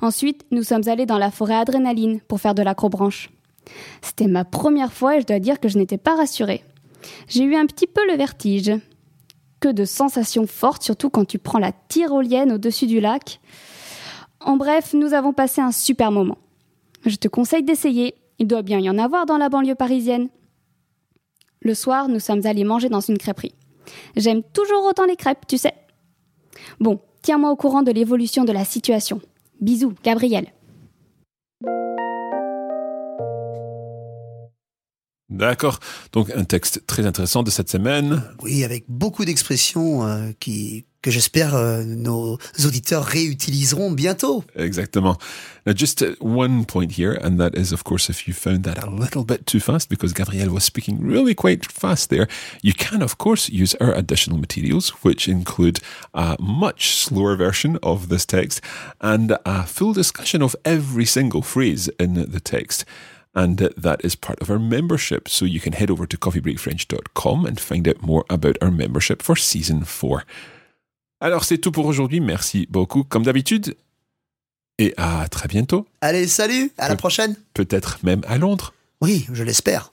Ensuite, 0.00 0.44
nous 0.50 0.62
sommes 0.62 0.88
allés 0.88 1.06
dans 1.06 1.18
la 1.18 1.30
forêt 1.30 1.56
adrénaline 1.56 2.20
pour 2.26 2.40
faire 2.40 2.54
de 2.54 2.62
l'acrobranche. 2.62 3.30
C'était 4.02 4.26
ma 4.26 4.44
première 4.44 4.92
fois 4.92 5.16
et 5.16 5.20
je 5.20 5.26
dois 5.26 5.38
dire 5.38 5.60
que 5.60 5.68
je 5.68 5.78
n'étais 5.78 5.98
pas 5.98 6.16
rassurée. 6.16 6.64
J'ai 7.28 7.44
eu 7.44 7.54
un 7.54 7.66
petit 7.66 7.86
peu 7.86 8.06
le 8.06 8.16
vertige. 8.16 8.72
Que 9.60 9.68
de 9.68 9.84
sensations 9.84 10.46
fortes, 10.46 10.84
surtout 10.84 11.10
quand 11.10 11.24
tu 11.24 11.38
prends 11.38 11.58
la 11.58 11.72
tyrolienne 11.72 12.52
au-dessus 12.52 12.86
du 12.86 13.00
lac. 13.00 13.40
En 14.40 14.56
bref, 14.56 14.94
nous 14.94 15.14
avons 15.14 15.32
passé 15.32 15.60
un 15.60 15.72
super 15.72 16.12
moment. 16.12 16.38
Je 17.04 17.16
te 17.16 17.26
conseille 17.26 17.64
d'essayer. 17.64 18.14
Il 18.38 18.46
doit 18.46 18.62
bien 18.62 18.78
y 18.78 18.88
en 18.88 18.98
avoir 18.98 19.26
dans 19.26 19.36
la 19.36 19.48
banlieue 19.48 19.74
parisienne. 19.74 20.28
Le 21.60 21.74
soir, 21.74 22.08
nous 22.08 22.20
sommes 22.20 22.46
allés 22.46 22.62
manger 22.62 22.88
dans 22.88 23.00
une 23.00 23.18
crêperie. 23.18 23.54
J'aime 24.16 24.42
toujours 24.52 24.84
autant 24.84 25.06
les 25.06 25.16
crêpes, 25.16 25.46
tu 25.48 25.58
sais. 25.58 25.74
Bon, 26.78 27.00
tiens-moi 27.22 27.50
au 27.50 27.56
courant 27.56 27.82
de 27.82 27.90
l'évolution 27.90 28.44
de 28.44 28.52
la 28.52 28.64
situation. 28.64 29.20
Bisous, 29.60 29.94
Gabriel. 30.04 30.52
D'accord. 35.30 35.78
Donc 36.12 36.30
un 36.34 36.44
texte 36.44 36.82
très 36.86 37.04
intéressant 37.04 37.42
de 37.42 37.50
cette 37.50 37.70
semaine. 37.70 38.22
Oui, 38.42 38.64
avec 38.64 38.84
beaucoup 38.88 39.24
d'expressions 39.24 40.06
euh, 40.06 40.30
qui 40.40 40.86
que 41.00 41.10
j'espère 41.12 41.54
euh, 41.54 41.84
nos 41.84 42.38
auditeurs 42.64 43.04
réutiliseront 43.04 43.92
bientôt. 43.92 44.42
Exactement. 44.56 45.16
Now, 45.64 45.72
just 45.72 46.02
uh, 46.02 46.16
one 46.20 46.64
point 46.64 46.98
here, 46.98 47.16
and 47.22 47.38
that 47.38 47.50
is, 47.54 47.72
of 47.72 47.84
course, 47.84 48.10
if 48.10 48.26
you 48.26 48.34
found 48.34 48.64
that 48.64 48.82
a 48.82 48.90
little 48.90 49.24
bit 49.24 49.46
too 49.46 49.60
fast, 49.60 49.88
because 49.88 50.12
Gabrielle 50.12 50.50
was 50.50 50.64
speaking 50.64 50.98
really 51.00 51.34
quite 51.34 51.70
fast 51.70 52.10
there, 52.10 52.26
you 52.62 52.72
can, 52.72 53.00
of 53.02 53.16
course, 53.18 53.48
use 53.48 53.76
our 53.80 53.92
additional 53.94 54.38
materials, 54.38 54.90
which 55.04 55.28
include 55.28 55.78
a 56.14 56.36
much 56.40 56.96
slower 56.96 57.36
version 57.36 57.78
of 57.82 58.08
this 58.08 58.26
text 58.26 58.60
and 59.00 59.36
a 59.46 59.66
full 59.66 59.92
discussion 59.92 60.42
of 60.42 60.56
every 60.64 61.06
single 61.06 61.42
phrase 61.42 61.88
in 62.00 62.14
the 62.14 62.40
text. 62.40 62.84
And 63.38 63.70
that 63.76 64.04
is 64.04 64.16
part 64.16 64.40
of 64.42 64.50
our 64.50 64.58
membership. 64.58 65.28
So 65.28 65.44
you 65.44 65.60
can 65.60 65.72
head 65.72 65.90
over 65.90 66.06
to 66.06 66.16
coffeebreakfrench.com 66.16 67.46
and 67.46 67.60
find 67.60 67.86
out 67.86 68.02
more 68.02 68.24
about 68.28 68.58
our 68.60 68.72
membership 68.72 69.22
for 69.22 69.36
season 69.36 69.84
4. 69.84 70.24
Alors 71.20 71.44
c'est 71.44 71.58
tout 71.58 71.72
pour 71.72 71.86
aujourd'hui, 71.86 72.20
merci 72.20 72.66
beaucoup 72.68 73.04
comme 73.04 73.22
d'habitude 73.24 73.76
et 74.78 74.92
à 74.96 75.28
très 75.28 75.48
bientôt. 75.48 75.86
Allez, 76.00 76.26
salut, 76.26 76.72
à 76.78 76.88
la 76.88 76.96
prochaine. 76.96 77.36
Peut-être 77.54 77.98
même 78.02 78.22
à 78.26 78.38
Londres. 78.38 78.74
Oui, 79.00 79.26
je 79.32 79.44
l'espère. 79.44 79.92